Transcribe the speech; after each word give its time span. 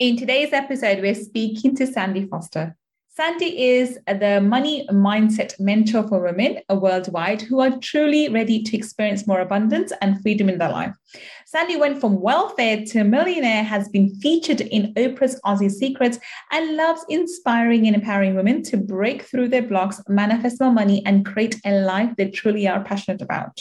In 0.00 0.16
today's 0.16 0.54
episode, 0.54 1.02
we're 1.02 1.14
speaking 1.14 1.76
to 1.76 1.86
Sandy 1.86 2.26
Forster. 2.26 2.74
Sandy 3.10 3.74
is 3.74 3.98
the 4.06 4.40
money 4.40 4.86
mindset 4.90 5.60
mentor 5.60 6.08
for 6.08 6.22
women 6.22 6.58
worldwide 6.70 7.42
who 7.42 7.60
are 7.60 7.78
truly 7.80 8.30
ready 8.30 8.62
to 8.62 8.78
experience 8.78 9.26
more 9.26 9.40
abundance 9.40 9.92
and 10.00 10.18
freedom 10.22 10.48
in 10.48 10.56
their 10.56 10.70
life. 10.70 10.96
Sandy 11.44 11.76
went 11.76 12.00
from 12.00 12.18
welfare 12.18 12.82
to 12.86 13.04
millionaire, 13.04 13.62
has 13.62 13.90
been 13.90 14.08
featured 14.20 14.62
in 14.62 14.94
Oprah's 14.94 15.38
Aussie 15.44 15.70
Secrets, 15.70 16.18
and 16.50 16.76
loves 16.76 17.04
inspiring 17.10 17.86
and 17.86 17.94
empowering 17.94 18.34
women 18.34 18.62
to 18.62 18.78
break 18.78 19.24
through 19.24 19.48
their 19.48 19.68
blocks, 19.68 20.00
manifest 20.08 20.62
more 20.62 20.72
money, 20.72 21.04
and 21.04 21.26
create 21.26 21.60
a 21.66 21.82
life 21.82 22.10
they 22.16 22.30
truly 22.30 22.66
are 22.66 22.82
passionate 22.82 23.20
about. 23.20 23.60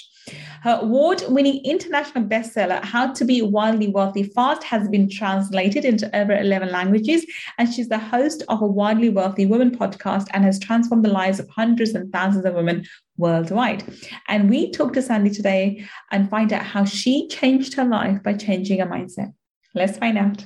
Her 0.62 0.80
award 0.82 1.24
winning 1.28 1.64
international 1.64 2.26
bestseller, 2.26 2.84
How 2.84 3.14
to 3.14 3.26
Be 3.26 3.42
Wildly 3.42 3.88
Wealthy 3.88 4.24
Fast, 4.24 4.64
has 4.64 4.88
been 4.90 5.10
translated 5.10 5.86
into 5.86 6.14
over 6.16 6.38
11 6.38 6.72
languages. 6.72 7.26
And 7.58 7.72
she's 7.74 7.90
the 7.90 7.98
host 7.98 8.44
of 8.50 8.62
a 8.62 8.68
Wildly 8.68 9.10
Wealthy 9.10 9.46
Women 9.46 9.72
podcast 9.72 10.28
and 10.34 10.44
has 10.44 10.60
transformed 10.60 11.06
the 11.06 11.10
lives 11.10 11.40
of 11.40 11.50
hundreds 11.50 11.96
and 11.96 12.12
thousands 12.12 12.46
of 12.46 12.54
women 12.54 12.86
worldwide. 13.18 13.84
And 14.28 14.50
we 14.50 14.72
talk 14.72 14.94
to 14.94 15.02
Sandy 15.02 15.30
today 15.30 15.86
and 16.12 16.30
find 16.30 16.52
out 16.52 16.66
how 16.66 16.86
she 16.86 17.28
changed 17.28 17.76
her 17.76 17.86
life 17.86 18.22
by 18.24 18.34
changing 18.34 18.80
her 18.80 18.88
mindset. 18.88 19.34
Let's 19.74 19.98
find 19.98 20.18
out. 20.18 20.46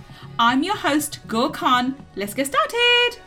I'm 0.43 0.63
your 0.63 0.75
host, 0.75 1.19
Gul 1.27 1.51
Khan. 1.51 1.95
Let's 2.15 2.33
get 2.33 2.47
started. 2.47 3.21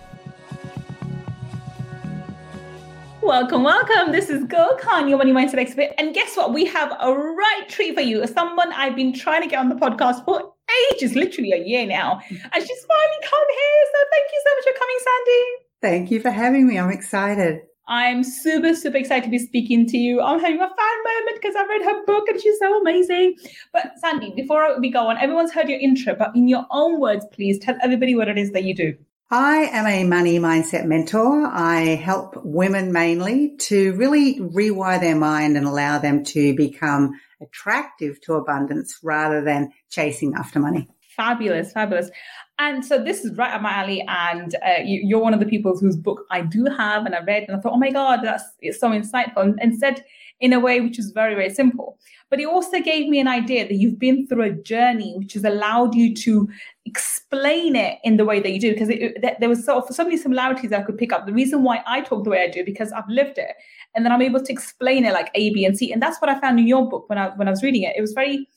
Welcome, 3.22 3.62
welcome. 3.62 4.10
This 4.10 4.28
is 4.28 4.42
Gul 4.46 4.76
Khan, 4.80 5.06
your 5.06 5.18
money 5.18 5.30
mindset 5.30 5.58
expert. 5.58 5.90
And 5.96 6.12
guess 6.12 6.36
what? 6.36 6.52
We 6.52 6.64
have 6.64 6.90
a 6.98 7.12
right 7.12 7.68
treat 7.68 7.94
for 7.94 8.00
you. 8.00 8.26
Someone 8.26 8.72
I've 8.72 8.96
been 8.96 9.12
trying 9.12 9.42
to 9.42 9.48
get 9.48 9.60
on 9.60 9.68
the 9.68 9.76
podcast 9.76 10.24
for 10.24 10.54
ages, 10.90 11.14
literally 11.14 11.52
a 11.52 11.64
year 11.64 11.86
now. 11.86 12.18
And 12.28 12.66
she's 12.66 12.84
finally 12.84 13.20
come 13.22 13.46
here. 13.48 13.84
So 13.92 13.98
thank 14.10 14.32
you 14.32 14.42
so 14.44 14.50
much 14.56 14.64
for 14.64 14.78
coming, 14.80 14.98
Sandy. 15.04 15.42
Thank 15.82 16.10
you 16.10 16.18
for 16.18 16.30
having 16.32 16.66
me. 16.66 16.80
I'm 16.80 16.90
excited. 16.90 17.60
I'm 17.86 18.24
super, 18.24 18.74
super 18.74 18.96
excited 18.96 19.24
to 19.24 19.30
be 19.30 19.38
speaking 19.38 19.86
to 19.86 19.98
you. 19.98 20.20
I'm 20.20 20.40
having 20.40 20.56
a 20.56 20.60
fan 20.60 20.68
moment 20.68 21.40
because 21.40 21.54
I've 21.54 21.68
read 21.68 21.82
her 21.82 22.04
book 22.06 22.28
and 22.28 22.40
she's 22.40 22.58
so 22.58 22.80
amazing. 22.80 23.36
But 23.72 23.92
Sandy, 23.98 24.32
before 24.34 24.80
we 24.80 24.90
go 24.90 25.08
on, 25.08 25.18
everyone's 25.18 25.52
heard 25.52 25.68
your 25.68 25.78
intro, 25.78 26.14
but 26.14 26.34
in 26.34 26.48
your 26.48 26.66
own 26.70 26.98
words, 26.98 27.26
please 27.32 27.58
tell 27.58 27.76
everybody 27.82 28.14
what 28.14 28.28
it 28.28 28.38
is 28.38 28.52
that 28.52 28.64
you 28.64 28.74
do. 28.74 28.96
I 29.30 29.68
am 29.72 29.86
a 29.86 30.04
money 30.04 30.38
mindset 30.38 30.86
mentor. 30.86 31.46
I 31.46 31.96
help 31.96 32.36
women 32.44 32.92
mainly 32.92 33.56
to 33.56 33.92
really 33.94 34.38
rewire 34.38 35.00
their 35.00 35.16
mind 35.16 35.56
and 35.56 35.66
allow 35.66 35.98
them 35.98 36.24
to 36.24 36.54
become 36.54 37.18
attractive 37.40 38.20
to 38.22 38.34
abundance 38.34 38.98
rather 39.02 39.42
than 39.42 39.72
chasing 39.90 40.34
after 40.34 40.58
money. 40.60 40.88
Fabulous, 41.16 41.72
fabulous. 41.72 42.10
And 42.58 42.84
so 42.84 43.02
this 43.02 43.24
is 43.24 43.36
right 43.36 43.52
up 43.52 43.62
my 43.62 43.72
alley. 43.72 44.04
And 44.06 44.54
uh, 44.64 44.82
you, 44.84 45.16
are 45.16 45.20
one 45.20 45.34
of 45.34 45.40
the 45.40 45.46
people 45.46 45.76
whose 45.76 45.96
book 45.96 46.24
I 46.30 46.42
do 46.42 46.66
have 46.66 47.04
and 47.04 47.14
I 47.14 47.20
read. 47.20 47.44
And 47.48 47.56
I 47.56 47.60
thought, 47.60 47.72
oh 47.72 47.78
my 47.78 47.90
God, 47.90 48.20
that's 48.22 48.44
it's 48.60 48.78
so 48.78 48.90
insightful. 48.90 49.42
And, 49.42 49.58
and 49.60 49.76
said 49.76 50.04
in 50.40 50.52
a 50.52 50.60
way 50.60 50.80
which 50.80 50.98
is 50.98 51.10
very, 51.10 51.34
very 51.34 51.50
simple. 51.50 51.98
But 52.30 52.40
it 52.40 52.46
also 52.46 52.80
gave 52.80 53.08
me 53.08 53.18
an 53.18 53.28
idea 53.28 53.66
that 53.66 53.74
you've 53.74 53.98
been 53.98 54.26
through 54.26 54.42
a 54.42 54.50
journey 54.50 55.14
which 55.16 55.34
has 55.34 55.44
allowed 55.44 55.94
you 55.94 56.14
to 56.14 56.48
explain 56.84 57.76
it 57.76 57.98
in 58.04 58.16
the 58.18 58.24
way 58.24 58.40
that 58.40 58.50
you 58.50 58.60
do. 58.60 58.72
Because 58.72 58.88
it, 58.88 59.18
there 59.40 59.48
was 59.48 59.64
so, 59.64 59.84
so 59.90 60.04
many 60.04 60.16
similarities 60.16 60.72
I 60.72 60.82
could 60.82 60.98
pick 60.98 61.12
up. 61.12 61.26
The 61.26 61.32
reason 61.32 61.64
why 61.64 61.82
I 61.86 62.02
talk 62.02 62.24
the 62.24 62.30
way 62.30 62.42
I 62.42 62.48
do, 62.48 62.64
because 62.64 62.92
I've 62.92 63.08
lived 63.08 63.38
it. 63.38 63.54
And 63.94 64.04
then 64.04 64.12
I'm 64.12 64.22
able 64.22 64.42
to 64.42 64.52
explain 64.52 65.04
it 65.04 65.12
like 65.12 65.30
A, 65.34 65.52
B, 65.52 65.64
and 65.64 65.76
C. 65.76 65.92
And 65.92 66.00
that's 66.00 66.20
what 66.20 66.28
I 66.28 66.38
found 66.40 66.58
in 66.60 66.68
your 66.68 66.88
book 66.88 67.08
when 67.08 67.18
I 67.18 67.28
when 67.30 67.48
I 67.48 67.50
was 67.50 67.62
reading 67.62 67.82
it. 67.82 67.94
It 67.96 68.00
was 68.00 68.12
very 68.12 68.48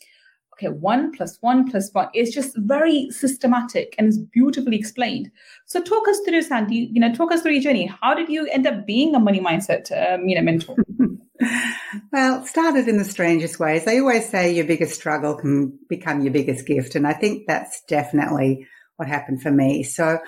okay, 0.57 0.69
one 0.69 1.12
plus 1.12 1.38
one 1.41 1.69
plus 1.69 1.90
one. 1.94 2.09
It's 2.13 2.34
just 2.34 2.57
very 2.57 3.09
systematic 3.12 3.95
and 3.97 4.07
it's 4.07 4.18
beautifully 4.18 4.78
explained. 4.78 5.31
So 5.66 5.81
talk 5.81 6.07
us 6.07 6.19
through, 6.22 6.41
Sandy, 6.41 6.90
you 6.91 7.00
know, 7.00 7.13
talk 7.13 7.31
us 7.31 7.41
through 7.41 7.53
your 7.53 7.62
journey. 7.62 7.91
How 8.01 8.13
did 8.13 8.29
you 8.29 8.47
end 8.47 8.66
up 8.66 8.85
being 8.85 9.16
a 9.16 9.19
money 9.19 9.40
mindset, 9.40 9.91
um, 9.91 10.28
you 10.28 10.35
know, 10.35 10.41
mentor? 10.41 10.75
well, 12.12 12.46
started 12.46 12.88
in 12.88 12.97
the 12.97 13.06
strangest 13.06 13.59
ways. 13.59 13.85
They 13.85 14.00
always 14.00 14.28
say 14.28 14.53
your 14.53 14.66
biggest 14.66 14.96
struggle 14.96 15.35
can 15.35 15.78
become 15.88 16.22
your 16.22 16.34
biggest 16.34 16.66
gift. 16.66 16.96
And 16.96 17.07
I 17.07 17.13
think 17.13 17.47
that's 17.47 17.81
definitely 17.88 18.67
what 18.96 19.07
happened 19.07 19.41
for 19.41 19.51
me. 19.51 19.84
So, 19.84 20.19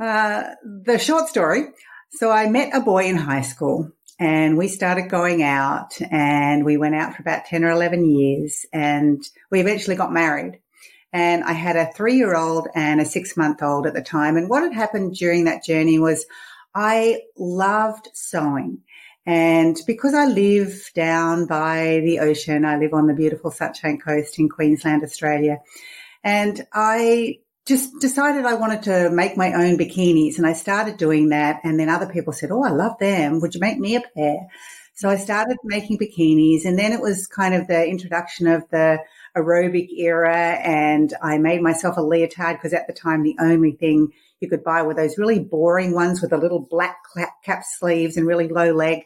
uh, 0.00 0.44
the 0.64 0.98
short 0.98 1.28
story. 1.28 1.66
So 2.12 2.30
I 2.30 2.48
met 2.48 2.74
a 2.74 2.80
boy 2.80 3.04
in 3.04 3.16
high 3.16 3.42
school 3.42 3.90
and 4.18 4.58
we 4.58 4.66
started 4.68 5.08
going 5.08 5.42
out 5.42 6.00
and 6.10 6.64
we 6.64 6.76
went 6.76 6.96
out 6.96 7.14
for 7.14 7.22
about 7.22 7.46
10 7.46 7.64
or 7.64 7.70
11 7.70 8.04
years 8.04 8.66
and 8.72 9.22
we 9.50 9.60
eventually 9.60 9.96
got 9.96 10.12
married. 10.12 10.58
And 11.12 11.44
I 11.44 11.52
had 11.52 11.76
a 11.76 11.90
three 11.92 12.16
year 12.16 12.36
old 12.36 12.68
and 12.74 13.00
a 13.00 13.04
six 13.04 13.36
month 13.36 13.62
old 13.62 13.86
at 13.86 13.94
the 13.94 14.02
time. 14.02 14.36
And 14.36 14.48
what 14.48 14.62
had 14.62 14.72
happened 14.72 15.14
during 15.14 15.44
that 15.44 15.64
journey 15.64 15.98
was 15.98 16.26
I 16.74 17.22
loved 17.36 18.08
sewing. 18.12 18.82
And 19.24 19.78
because 19.86 20.14
I 20.14 20.26
live 20.26 20.90
down 20.94 21.46
by 21.46 22.00
the 22.04 22.20
ocean, 22.20 22.64
I 22.64 22.78
live 22.78 22.94
on 22.94 23.06
the 23.06 23.14
beautiful 23.14 23.50
Sunshine 23.50 23.98
Coast 23.98 24.38
in 24.38 24.48
Queensland, 24.48 25.04
Australia. 25.04 25.58
And 26.24 26.66
I 26.72 27.38
just 27.68 28.00
decided 28.00 28.46
I 28.46 28.54
wanted 28.54 28.84
to 28.84 29.10
make 29.10 29.36
my 29.36 29.52
own 29.52 29.76
bikinis 29.76 30.38
and 30.38 30.46
I 30.46 30.54
started 30.54 30.96
doing 30.96 31.28
that. 31.28 31.60
And 31.62 31.78
then 31.78 31.90
other 31.90 32.06
people 32.06 32.32
said, 32.32 32.50
Oh, 32.50 32.64
I 32.64 32.70
love 32.70 32.98
them. 32.98 33.40
Would 33.40 33.54
you 33.54 33.60
make 33.60 33.78
me 33.78 33.94
a 33.94 34.00
pair? 34.00 34.48
So 34.94 35.10
I 35.10 35.16
started 35.16 35.58
making 35.62 35.98
bikinis 35.98 36.64
and 36.64 36.78
then 36.78 36.92
it 36.92 37.02
was 37.02 37.26
kind 37.26 37.54
of 37.54 37.68
the 37.68 37.86
introduction 37.86 38.46
of 38.46 38.64
the 38.70 38.98
aerobic 39.36 39.90
era 39.98 40.58
and 40.64 41.12
I 41.22 41.36
made 41.36 41.60
myself 41.60 41.98
a 41.98 42.00
leotard 42.00 42.56
because 42.56 42.72
at 42.72 42.86
the 42.86 42.94
time 42.94 43.22
the 43.22 43.36
only 43.38 43.72
thing 43.72 44.12
you 44.40 44.48
could 44.48 44.64
buy 44.64 44.82
were 44.82 44.94
those 44.94 45.18
really 45.18 45.38
boring 45.38 45.92
ones 45.92 46.22
with 46.22 46.30
the 46.30 46.38
little 46.38 46.60
black 46.60 46.96
cap 47.44 47.64
sleeves 47.64 48.16
and 48.16 48.26
really 48.26 48.48
low 48.48 48.72
leg. 48.72 49.02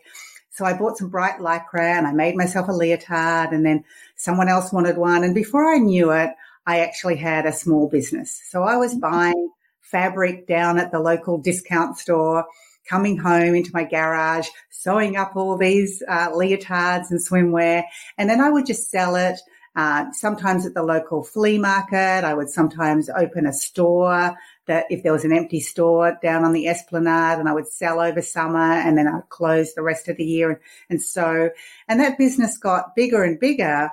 So 0.50 0.64
I 0.64 0.78
bought 0.78 0.98
some 0.98 1.08
bright 1.08 1.40
lycra 1.40 1.98
and 1.98 2.06
I 2.06 2.12
made 2.12 2.36
myself 2.36 2.68
a 2.68 2.72
leotard 2.72 3.52
and 3.52 3.66
then 3.66 3.82
someone 4.14 4.48
else 4.48 4.72
wanted 4.72 4.96
one. 4.96 5.24
And 5.24 5.34
before 5.34 5.68
I 5.68 5.78
knew 5.78 6.12
it, 6.12 6.30
I 6.66 6.80
actually 6.80 7.16
had 7.16 7.46
a 7.46 7.52
small 7.52 7.88
business. 7.88 8.40
So 8.48 8.62
I 8.62 8.76
was 8.76 8.92
mm-hmm. 8.92 9.00
buying 9.00 9.50
fabric 9.80 10.46
down 10.46 10.78
at 10.78 10.90
the 10.90 11.00
local 11.00 11.38
discount 11.38 11.98
store, 11.98 12.46
coming 12.88 13.16
home 13.16 13.54
into 13.54 13.70
my 13.72 13.84
garage, 13.84 14.48
sewing 14.70 15.16
up 15.16 15.36
all 15.36 15.56
these 15.56 16.02
uh, 16.08 16.30
leotards 16.30 17.10
and 17.10 17.20
swimwear, 17.20 17.84
and 18.18 18.28
then 18.28 18.40
I 18.40 18.50
would 18.50 18.66
just 18.66 18.90
sell 18.90 19.16
it. 19.16 19.38
Uh, 19.74 20.12
sometimes 20.12 20.66
at 20.66 20.74
the 20.74 20.82
local 20.82 21.22
flea 21.22 21.58
market, 21.58 22.24
I 22.24 22.34
would 22.34 22.50
sometimes 22.50 23.08
open 23.08 23.46
a 23.46 23.54
store 23.54 24.36
that 24.66 24.84
if 24.90 25.02
there 25.02 25.12
was 25.12 25.24
an 25.24 25.32
empty 25.32 25.60
store 25.60 26.18
down 26.22 26.44
on 26.44 26.52
the 26.52 26.68
esplanade 26.68 27.38
and 27.38 27.48
I 27.48 27.54
would 27.54 27.68
sell 27.68 27.98
over 27.98 28.20
summer 28.20 28.58
and 28.58 28.98
then 28.98 29.08
I'd 29.08 29.28
close 29.30 29.72
the 29.72 29.82
rest 29.82 30.08
of 30.08 30.18
the 30.18 30.24
year. 30.24 30.50
And, 30.50 30.58
and 30.90 31.02
so, 31.02 31.50
and 31.88 32.00
that 32.00 32.18
business 32.18 32.58
got 32.58 32.94
bigger 32.94 33.24
and 33.24 33.40
bigger. 33.40 33.90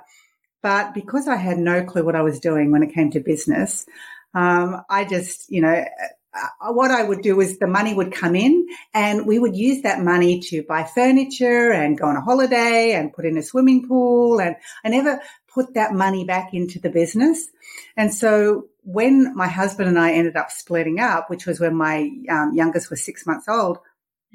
But 0.62 0.94
because 0.94 1.26
I 1.26 1.36
had 1.36 1.58
no 1.58 1.84
clue 1.84 2.04
what 2.04 2.16
I 2.16 2.22
was 2.22 2.40
doing 2.40 2.70
when 2.70 2.82
it 2.82 2.94
came 2.94 3.10
to 3.12 3.20
business, 3.20 3.86
um, 4.34 4.82
I 4.88 5.04
just, 5.04 5.50
you 5.50 5.62
know, 5.62 5.84
uh, 6.32 6.72
what 6.72 6.90
I 6.90 7.02
would 7.02 7.22
do 7.22 7.40
is 7.40 7.58
the 7.58 7.66
money 7.66 7.92
would 7.92 8.12
come 8.12 8.36
in 8.36 8.68
and 8.94 9.26
we 9.26 9.38
would 9.38 9.56
use 9.56 9.82
that 9.82 10.00
money 10.00 10.40
to 10.40 10.62
buy 10.62 10.84
furniture 10.84 11.72
and 11.72 11.98
go 11.98 12.06
on 12.06 12.16
a 12.16 12.20
holiday 12.20 12.92
and 12.92 13.12
put 13.12 13.24
in 13.24 13.36
a 13.36 13.42
swimming 13.42 13.88
pool. 13.88 14.40
And 14.40 14.54
I 14.84 14.90
never 14.90 15.20
put 15.52 15.74
that 15.74 15.92
money 15.92 16.24
back 16.24 16.54
into 16.54 16.78
the 16.78 16.90
business. 16.90 17.48
And 17.96 18.14
so 18.14 18.66
when 18.82 19.34
my 19.34 19.48
husband 19.48 19.88
and 19.88 19.98
I 19.98 20.12
ended 20.12 20.36
up 20.36 20.52
splitting 20.52 21.00
up, 21.00 21.28
which 21.28 21.46
was 21.46 21.58
when 21.58 21.74
my 21.74 22.08
um, 22.28 22.52
youngest 22.54 22.90
was 22.90 23.04
six 23.04 23.26
months 23.26 23.48
old, 23.48 23.78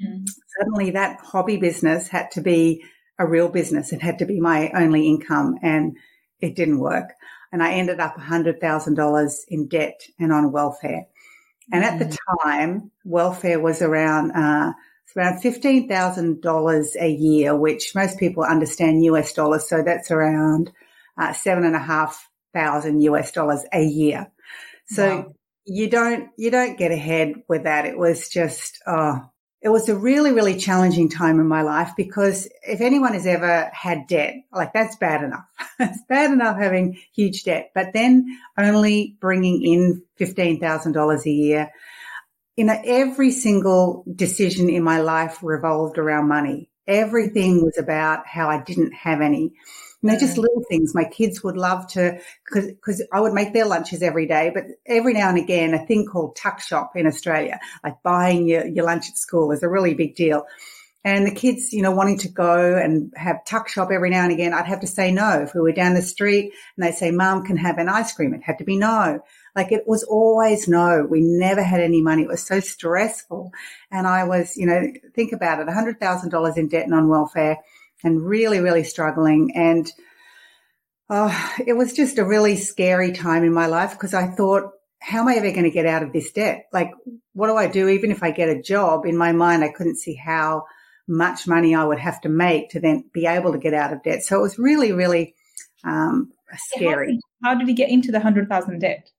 mm. 0.02 0.26
suddenly 0.58 0.90
that 0.90 1.20
hobby 1.20 1.56
business 1.56 2.08
had 2.08 2.30
to 2.32 2.42
be 2.42 2.84
a 3.18 3.26
real 3.26 3.48
business. 3.48 3.92
It 3.92 4.02
had 4.02 4.18
to 4.18 4.26
be 4.26 4.38
my 4.38 4.70
only 4.74 5.08
income. 5.08 5.56
And 5.62 5.96
it 6.40 6.54
didn't 6.54 6.78
work. 6.78 7.14
And 7.52 7.62
I 7.62 7.74
ended 7.74 8.00
up 8.00 8.16
$100,000 8.16 9.34
in 9.48 9.68
debt 9.68 10.00
and 10.18 10.32
on 10.32 10.52
welfare. 10.52 11.06
And 11.72 11.84
at 11.84 11.98
the 11.98 12.04
mm. 12.06 12.16
time, 12.42 12.90
welfare 13.04 13.60
was 13.60 13.82
around, 13.82 14.32
uh, 14.32 14.72
around 15.16 15.42
$15,000 15.42 16.86
a 17.00 17.08
year, 17.08 17.56
which 17.56 17.94
most 17.94 18.18
people 18.18 18.42
understand 18.42 19.04
US 19.04 19.32
dollars. 19.32 19.68
So 19.68 19.82
that's 19.82 20.10
around 20.10 20.72
uh, 21.18 21.32
seven 21.32 21.64
and 21.64 21.74
a 21.74 21.80
half 21.80 22.28
thousand 22.52 23.00
US 23.02 23.32
dollars 23.32 23.64
a 23.72 23.82
year. 23.82 24.30
So 24.88 25.16
wow. 25.16 25.34
you 25.64 25.88
don't, 25.88 26.30
you 26.36 26.50
don't 26.50 26.78
get 26.78 26.92
ahead 26.92 27.34
with 27.48 27.64
that. 27.64 27.86
It 27.86 27.98
was 27.98 28.28
just, 28.28 28.82
oh, 28.86 29.20
it 29.62 29.70
was 29.70 29.88
a 29.88 29.96
really, 29.96 30.32
really 30.32 30.56
challenging 30.56 31.08
time 31.08 31.40
in 31.40 31.48
my 31.48 31.62
life 31.62 31.92
because 31.96 32.48
if 32.62 32.80
anyone 32.80 33.14
has 33.14 33.26
ever 33.26 33.70
had 33.72 34.06
debt, 34.06 34.34
like 34.52 34.72
that's 34.72 34.96
bad 34.96 35.24
enough. 35.24 35.46
it's 35.80 36.02
bad 36.08 36.30
enough 36.30 36.58
having 36.58 36.98
huge 37.14 37.44
debt, 37.44 37.70
but 37.74 37.92
then 37.94 38.26
only 38.58 39.16
bringing 39.20 39.62
in 39.62 40.02
$15,000 40.20 41.26
a 41.26 41.30
year. 41.30 41.70
You 42.56 42.64
know, 42.64 42.80
every 42.84 43.30
single 43.30 44.04
decision 44.14 44.68
in 44.68 44.82
my 44.82 45.00
life 45.00 45.42
revolved 45.42 45.98
around 45.98 46.28
money. 46.28 46.70
Everything 46.86 47.64
was 47.64 47.76
about 47.78 48.26
how 48.26 48.48
I 48.48 48.62
didn't 48.62 48.92
have 48.92 49.20
any. 49.20 49.52
You 50.06 50.12
know, 50.12 50.18
just 50.18 50.38
little 50.38 50.62
things. 50.68 50.94
My 50.94 51.04
kids 51.04 51.42
would 51.42 51.56
love 51.56 51.86
to, 51.88 52.18
cause, 52.52 52.70
cause 52.84 53.02
I 53.12 53.20
would 53.20 53.32
make 53.32 53.52
their 53.52 53.66
lunches 53.66 54.02
every 54.02 54.26
day, 54.26 54.50
but 54.54 54.64
every 54.86 55.12
now 55.12 55.28
and 55.28 55.38
again, 55.38 55.74
a 55.74 55.84
thing 55.86 56.06
called 56.06 56.36
tuck 56.36 56.60
shop 56.60 56.92
in 56.94 57.06
Australia, 57.06 57.58
like 57.82 58.02
buying 58.02 58.48
your, 58.48 58.66
your 58.66 58.84
lunch 58.84 59.08
at 59.08 59.16
school 59.16 59.52
is 59.52 59.62
a 59.62 59.68
really 59.68 59.94
big 59.94 60.14
deal. 60.14 60.46
And 61.04 61.24
the 61.24 61.34
kids, 61.34 61.72
you 61.72 61.82
know, 61.82 61.92
wanting 61.92 62.18
to 62.18 62.28
go 62.28 62.76
and 62.76 63.12
have 63.14 63.44
tuck 63.44 63.68
shop 63.68 63.90
every 63.92 64.10
now 64.10 64.24
and 64.24 64.32
again, 64.32 64.52
I'd 64.52 64.66
have 64.66 64.80
to 64.80 64.88
say 64.88 65.12
no. 65.12 65.42
If 65.42 65.54
we 65.54 65.60
were 65.60 65.70
down 65.70 65.94
the 65.94 66.02
street 66.02 66.52
and 66.76 66.84
they'd 66.84 66.96
say, 66.96 67.12
mom 67.12 67.44
can 67.44 67.56
have 67.56 67.78
an 67.78 67.88
ice 67.88 68.12
cream, 68.12 68.34
it 68.34 68.42
had 68.42 68.58
to 68.58 68.64
be 68.64 68.76
no. 68.76 69.20
Like 69.54 69.70
it 69.70 69.84
was 69.86 70.02
always 70.02 70.66
no. 70.66 71.06
We 71.08 71.20
never 71.20 71.62
had 71.62 71.80
any 71.80 72.02
money. 72.02 72.22
It 72.22 72.28
was 72.28 72.44
so 72.44 72.58
stressful. 72.58 73.52
And 73.92 74.06
I 74.08 74.24
was, 74.24 74.56
you 74.56 74.66
know, 74.66 74.82
think 75.14 75.32
about 75.32 75.60
it, 75.60 75.68
$100,000 75.68 76.56
in 76.56 76.68
debt 76.68 76.86
and 76.86 76.94
on 76.94 77.08
welfare 77.08 77.58
and 78.06 78.24
really, 78.24 78.60
really 78.60 78.84
struggling. 78.84 79.52
And 79.56 79.90
oh, 81.10 81.54
it 81.66 81.74
was 81.74 81.92
just 81.92 82.18
a 82.18 82.24
really 82.24 82.56
scary 82.56 83.12
time 83.12 83.42
in 83.42 83.52
my 83.52 83.66
life 83.66 83.92
because 83.92 84.14
I 84.14 84.28
thought, 84.28 84.70
how 85.00 85.20
am 85.20 85.28
I 85.28 85.34
ever 85.34 85.50
going 85.50 85.64
to 85.64 85.70
get 85.70 85.86
out 85.86 86.02
of 86.02 86.12
this 86.12 86.30
debt? 86.32 86.66
Like, 86.72 86.92
what 87.32 87.48
do 87.48 87.56
I 87.56 87.66
do? 87.66 87.88
Even 87.88 88.10
if 88.10 88.22
I 88.22 88.30
get 88.30 88.48
a 88.48 88.62
job 88.62 89.04
in 89.04 89.16
my 89.16 89.32
mind, 89.32 89.64
I 89.64 89.72
couldn't 89.72 89.98
see 89.98 90.14
how 90.14 90.66
much 91.08 91.46
money 91.46 91.74
I 91.74 91.84
would 91.84 91.98
have 91.98 92.20
to 92.22 92.28
make 92.28 92.70
to 92.70 92.80
then 92.80 93.04
be 93.12 93.26
able 93.26 93.52
to 93.52 93.58
get 93.58 93.74
out 93.74 93.92
of 93.92 94.02
debt. 94.02 94.22
So 94.22 94.38
it 94.38 94.42
was 94.42 94.58
really, 94.58 94.92
really 94.92 95.34
um, 95.84 96.32
scary. 96.56 97.18
How 97.42 97.54
did, 97.54 97.58
how 97.58 97.66
did 97.66 97.68
you 97.68 97.74
get 97.74 97.90
into 97.90 98.12
the 98.12 98.18
100,000 98.18 98.78
debt? 98.78 99.10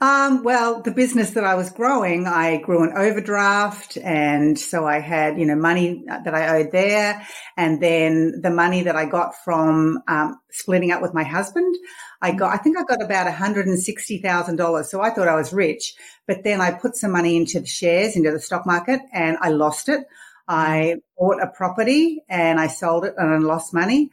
Um, 0.00 0.42
well, 0.42 0.82
the 0.82 0.90
business 0.90 1.30
that 1.30 1.44
I 1.44 1.54
was 1.54 1.70
growing, 1.70 2.26
I 2.26 2.58
grew 2.58 2.82
an 2.82 2.96
overdraft. 2.96 3.96
And 3.98 4.58
so 4.58 4.86
I 4.86 5.00
had, 5.00 5.38
you 5.38 5.46
know, 5.46 5.56
money 5.56 6.04
that 6.06 6.34
I 6.34 6.58
owed 6.58 6.72
there. 6.72 7.26
And 7.56 7.82
then 7.82 8.40
the 8.42 8.50
money 8.50 8.82
that 8.82 8.96
I 8.96 9.06
got 9.06 9.34
from, 9.44 10.02
um, 10.08 10.38
splitting 10.50 10.90
up 10.90 11.02
with 11.02 11.14
my 11.14 11.24
husband, 11.24 11.74
I 12.22 12.32
got, 12.32 12.52
I 12.54 12.56
think 12.58 12.78
I 12.78 12.84
got 12.84 13.02
about 13.02 13.26
$160,000. 13.32 14.84
So 14.86 15.00
I 15.00 15.10
thought 15.10 15.28
I 15.28 15.34
was 15.34 15.52
rich, 15.52 15.94
but 16.26 16.44
then 16.44 16.60
I 16.60 16.72
put 16.72 16.96
some 16.96 17.12
money 17.12 17.36
into 17.36 17.60
the 17.60 17.66
shares, 17.66 18.16
into 18.16 18.30
the 18.30 18.40
stock 18.40 18.66
market 18.66 19.00
and 19.12 19.36
I 19.40 19.50
lost 19.50 19.88
it. 19.88 20.00
I 20.48 20.96
bought 21.18 21.42
a 21.42 21.48
property 21.48 22.22
and 22.28 22.60
I 22.60 22.68
sold 22.68 23.04
it 23.04 23.14
and 23.16 23.34
I 23.34 23.38
lost 23.38 23.74
money. 23.74 24.10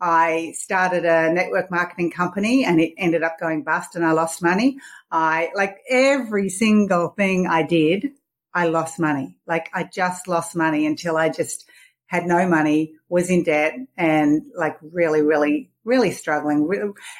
I 0.00 0.52
started 0.56 1.04
a 1.04 1.32
network 1.32 1.70
marketing 1.70 2.10
company 2.10 2.64
and 2.64 2.80
it 2.80 2.94
ended 2.98 3.22
up 3.22 3.38
going 3.40 3.62
bust 3.62 3.96
and 3.96 4.04
I 4.04 4.12
lost 4.12 4.42
money. 4.42 4.78
I 5.10 5.50
like 5.54 5.78
every 5.88 6.48
single 6.48 7.08
thing 7.08 7.46
I 7.46 7.62
did, 7.62 8.12
I 8.52 8.66
lost 8.68 8.98
money. 8.98 9.36
Like 9.46 9.70
I 9.72 9.84
just 9.84 10.28
lost 10.28 10.54
money 10.56 10.86
until 10.86 11.16
I 11.16 11.28
just 11.28 11.68
had 12.06 12.26
no 12.26 12.48
money, 12.48 12.94
was 13.08 13.30
in 13.30 13.42
debt 13.42 13.74
and 13.96 14.42
like 14.56 14.76
really, 14.80 15.22
really, 15.22 15.70
really 15.84 16.12
struggling. 16.12 16.68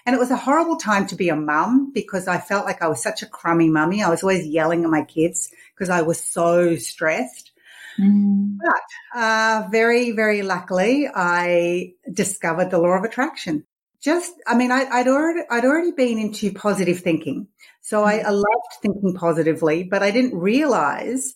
And 0.04 0.14
it 0.14 0.18
was 0.18 0.30
a 0.30 0.36
horrible 0.36 0.76
time 0.76 1.06
to 1.08 1.16
be 1.16 1.28
a 1.28 1.36
mum 1.36 1.92
because 1.92 2.28
I 2.28 2.38
felt 2.38 2.66
like 2.66 2.82
I 2.82 2.88
was 2.88 3.02
such 3.02 3.22
a 3.22 3.26
crummy 3.26 3.68
mummy. 3.68 4.02
I 4.02 4.10
was 4.10 4.22
always 4.22 4.46
yelling 4.46 4.84
at 4.84 4.90
my 4.90 5.02
kids 5.02 5.50
because 5.74 5.90
I 5.90 6.02
was 6.02 6.22
so 6.22 6.76
stressed. 6.76 7.52
Mm. 7.98 8.56
But 8.58 9.18
uh, 9.18 9.68
very, 9.70 10.12
very 10.12 10.42
luckily, 10.42 11.08
I 11.12 11.92
discovered 12.12 12.70
the 12.70 12.78
law 12.78 12.96
of 12.98 13.04
attraction. 13.04 13.64
Just, 14.00 14.32
I 14.46 14.56
mean, 14.56 14.70
I, 14.70 14.84
would 14.98 15.08
already, 15.08 15.40
I'd 15.50 15.64
already 15.64 15.92
been 15.92 16.18
into 16.18 16.52
positive 16.52 17.00
thinking. 17.00 17.48
So 17.80 18.04
I, 18.04 18.18
I 18.18 18.30
loved 18.30 18.72
thinking 18.82 19.14
positively, 19.14 19.84
but 19.84 20.02
I 20.02 20.10
didn't 20.10 20.38
realize 20.38 21.34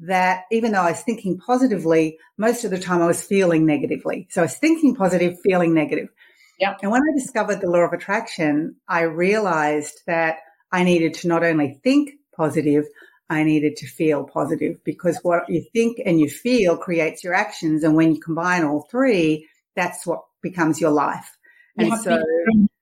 that 0.00 0.44
even 0.50 0.72
though 0.72 0.82
I 0.82 0.90
was 0.90 1.02
thinking 1.02 1.38
positively, 1.38 2.18
most 2.36 2.64
of 2.64 2.70
the 2.70 2.78
time 2.78 3.00
I 3.00 3.06
was 3.06 3.22
feeling 3.22 3.64
negatively. 3.64 4.28
So 4.30 4.42
I 4.42 4.44
was 4.44 4.56
thinking 4.56 4.94
positive, 4.94 5.38
feeling 5.42 5.72
negative. 5.72 6.08
Yeah. 6.58 6.74
And 6.82 6.90
when 6.90 7.02
I 7.02 7.18
discovered 7.18 7.60
the 7.60 7.70
law 7.70 7.80
of 7.80 7.92
attraction, 7.92 8.76
I 8.88 9.02
realized 9.02 10.00
that 10.06 10.38
I 10.70 10.84
needed 10.84 11.14
to 11.14 11.28
not 11.28 11.44
only 11.44 11.80
think 11.82 12.12
positive, 12.36 12.84
I 13.30 13.42
needed 13.42 13.76
to 13.76 13.86
feel 13.86 14.24
positive 14.24 14.82
because 14.84 15.18
what 15.22 15.48
you 15.48 15.64
think 15.72 15.98
and 16.04 16.20
you 16.20 16.28
feel 16.28 16.76
creates 16.76 17.24
your 17.24 17.34
actions. 17.34 17.82
And 17.82 17.96
when 17.96 18.14
you 18.14 18.20
combine 18.20 18.64
all 18.64 18.86
three, 18.90 19.48
that's 19.74 20.06
what 20.06 20.24
becomes 20.42 20.80
your 20.80 20.90
life. 20.90 21.36
You 21.78 21.92
and 21.92 22.00
so, 22.00 22.22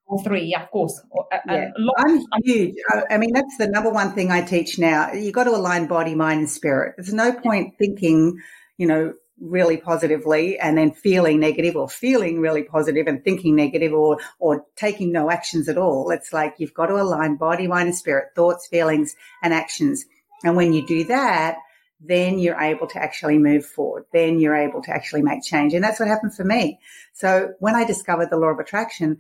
all 0.06 0.22
three, 0.22 0.44
yeah, 0.44 0.64
of 0.64 0.70
course. 0.70 1.00
Yeah. 1.48 1.70
I'm 1.98 2.20
huge. 2.44 2.74
I 3.08 3.16
mean, 3.16 3.32
that's 3.32 3.56
the 3.56 3.68
number 3.68 3.90
one 3.90 4.12
thing 4.12 4.30
I 4.30 4.42
teach 4.42 4.78
now. 4.78 5.12
You've 5.12 5.32
got 5.32 5.44
to 5.44 5.56
align 5.56 5.86
body, 5.86 6.14
mind, 6.14 6.40
and 6.40 6.50
spirit. 6.50 6.96
There's 6.98 7.14
no 7.14 7.32
point 7.32 7.78
thinking, 7.78 8.38
you 8.76 8.86
know, 8.86 9.14
really 9.40 9.76
positively 9.76 10.58
and 10.58 10.76
then 10.78 10.92
feeling 10.92 11.40
negative 11.40 11.74
or 11.76 11.88
feeling 11.88 12.40
really 12.40 12.62
positive 12.62 13.06
and 13.06 13.24
thinking 13.24 13.56
negative 13.56 13.92
or 13.92 14.18
or 14.38 14.64
taking 14.76 15.10
no 15.12 15.30
actions 15.30 15.68
at 15.68 15.78
all. 15.78 16.10
It's 16.10 16.32
like 16.32 16.56
you've 16.58 16.74
got 16.74 16.86
to 16.86 17.00
align 17.00 17.36
body, 17.36 17.66
mind, 17.66 17.88
and 17.88 17.96
spirit, 17.96 18.28
thoughts, 18.36 18.68
feelings, 18.68 19.16
and 19.42 19.52
actions. 19.54 20.04
And 20.44 20.56
when 20.56 20.72
you 20.72 20.86
do 20.86 21.04
that, 21.04 21.56
then 22.04 22.38
you're 22.38 22.60
able 22.60 22.86
to 22.88 22.98
actually 23.00 23.38
move 23.38 23.64
forward. 23.64 24.04
Then 24.12 24.40
you're 24.40 24.56
able 24.56 24.82
to 24.82 24.90
actually 24.90 25.22
make 25.22 25.44
change. 25.44 25.72
And 25.72 25.84
that's 25.84 26.00
what 26.00 26.08
happened 26.08 26.34
for 26.34 26.44
me. 26.44 26.80
So 27.12 27.52
when 27.60 27.76
I 27.76 27.84
discovered 27.84 28.30
the 28.30 28.36
law 28.36 28.48
of 28.48 28.58
attraction, 28.58 29.18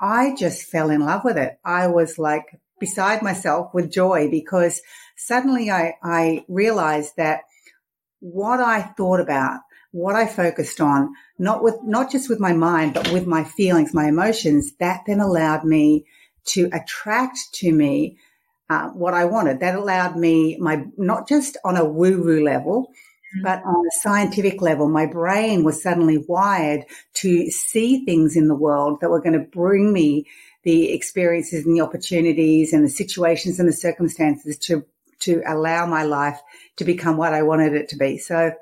I 0.00 0.34
just 0.34 0.64
fell 0.64 0.90
in 0.90 1.00
love 1.00 1.22
with 1.24 1.36
it. 1.36 1.58
I 1.64 1.88
was 1.88 2.18
like 2.18 2.58
beside 2.80 3.22
myself 3.22 3.72
with 3.74 3.92
joy 3.92 4.28
because 4.30 4.80
suddenly 5.16 5.70
I, 5.70 5.94
I 6.02 6.44
realized 6.48 7.16
that 7.16 7.42
what 8.20 8.60
I 8.60 8.82
thought 8.82 9.20
about, 9.20 9.60
what 9.92 10.16
I 10.16 10.26
focused 10.26 10.80
on, 10.80 11.12
not 11.38 11.62
with, 11.62 11.76
not 11.84 12.10
just 12.10 12.30
with 12.30 12.40
my 12.40 12.52
mind, 12.52 12.94
but 12.94 13.12
with 13.12 13.26
my 13.26 13.44
feelings, 13.44 13.92
my 13.92 14.08
emotions, 14.08 14.72
that 14.80 15.02
then 15.06 15.20
allowed 15.20 15.64
me 15.64 16.06
to 16.44 16.68
attract 16.72 17.38
to 17.54 17.70
me 17.70 18.16
uh, 18.72 18.88
what 18.90 19.14
I 19.14 19.26
wanted. 19.26 19.60
That 19.60 19.74
allowed 19.74 20.16
me 20.16 20.56
my 20.58 20.84
not 20.96 21.28
just 21.28 21.56
on 21.64 21.76
a 21.76 21.84
woo 21.84 22.22
woo 22.22 22.42
level, 22.42 22.88
mm-hmm. 22.88 23.42
but 23.42 23.62
on 23.64 23.86
a 23.86 24.00
scientific 24.00 24.62
level. 24.62 24.88
My 24.88 25.06
brain 25.06 25.62
was 25.62 25.82
suddenly 25.82 26.24
wired 26.26 26.84
to 27.14 27.50
see 27.50 28.04
things 28.04 28.36
in 28.36 28.48
the 28.48 28.54
world 28.54 29.00
that 29.00 29.10
were 29.10 29.20
going 29.20 29.38
to 29.38 29.46
bring 29.60 29.92
me 29.92 30.26
the 30.62 30.92
experiences 30.92 31.66
and 31.66 31.76
the 31.76 31.82
opportunities 31.82 32.72
and 32.72 32.84
the 32.84 32.88
situations 32.88 33.58
and 33.58 33.68
the 33.68 33.72
circumstances 33.72 34.56
to 34.58 34.84
to 35.20 35.42
allow 35.46 35.86
my 35.86 36.02
life 36.02 36.40
to 36.76 36.84
become 36.84 37.16
what 37.16 37.34
I 37.34 37.42
wanted 37.42 37.74
it 37.74 37.90
to 37.90 37.96
be. 37.96 38.18
So 38.18 38.52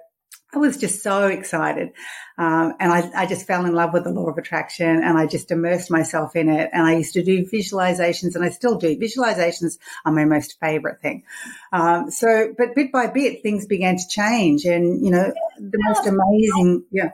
I 0.52 0.58
was 0.58 0.76
just 0.76 1.02
so 1.02 1.26
excited. 1.26 1.92
Um, 2.36 2.74
and 2.80 2.92
I, 2.92 3.10
I, 3.14 3.26
just 3.26 3.46
fell 3.46 3.66
in 3.66 3.74
love 3.74 3.92
with 3.92 4.04
the 4.04 4.10
law 4.10 4.28
of 4.28 4.38
attraction 4.38 5.02
and 5.04 5.18
I 5.18 5.26
just 5.26 5.50
immersed 5.50 5.90
myself 5.90 6.34
in 6.34 6.48
it. 6.48 6.70
And 6.72 6.86
I 6.86 6.96
used 6.96 7.12
to 7.14 7.22
do 7.22 7.44
visualizations 7.44 8.34
and 8.34 8.44
I 8.44 8.48
still 8.48 8.76
do. 8.76 8.96
Visualizations 8.96 9.78
are 10.04 10.12
my 10.12 10.24
most 10.24 10.58
favorite 10.58 11.00
thing. 11.02 11.24
Um, 11.72 12.10
so, 12.10 12.54
but 12.56 12.74
bit 12.74 12.90
by 12.90 13.08
bit, 13.08 13.42
things 13.42 13.66
began 13.66 13.96
to 13.96 14.08
change 14.08 14.64
and, 14.64 15.04
you 15.04 15.10
know, 15.10 15.32
the 15.58 15.78
most 15.88 16.06
amazing, 16.06 16.84
yeah. 16.90 17.10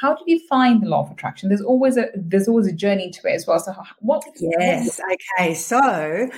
How 0.00 0.14
did 0.14 0.24
you 0.28 0.46
find 0.46 0.80
the 0.80 0.86
law 0.88 1.04
of 1.04 1.10
attraction? 1.10 1.48
There's 1.48 1.62
always 1.62 1.96
a, 1.96 2.06
there's 2.14 2.46
always 2.46 2.68
a 2.68 2.72
journey 2.72 3.10
to 3.10 3.28
it 3.28 3.32
as 3.32 3.46
well. 3.46 3.58
So 3.58 3.74
what? 3.98 4.22
Yes. 4.38 5.00
Okay. 5.40 5.54
So, 5.54 6.30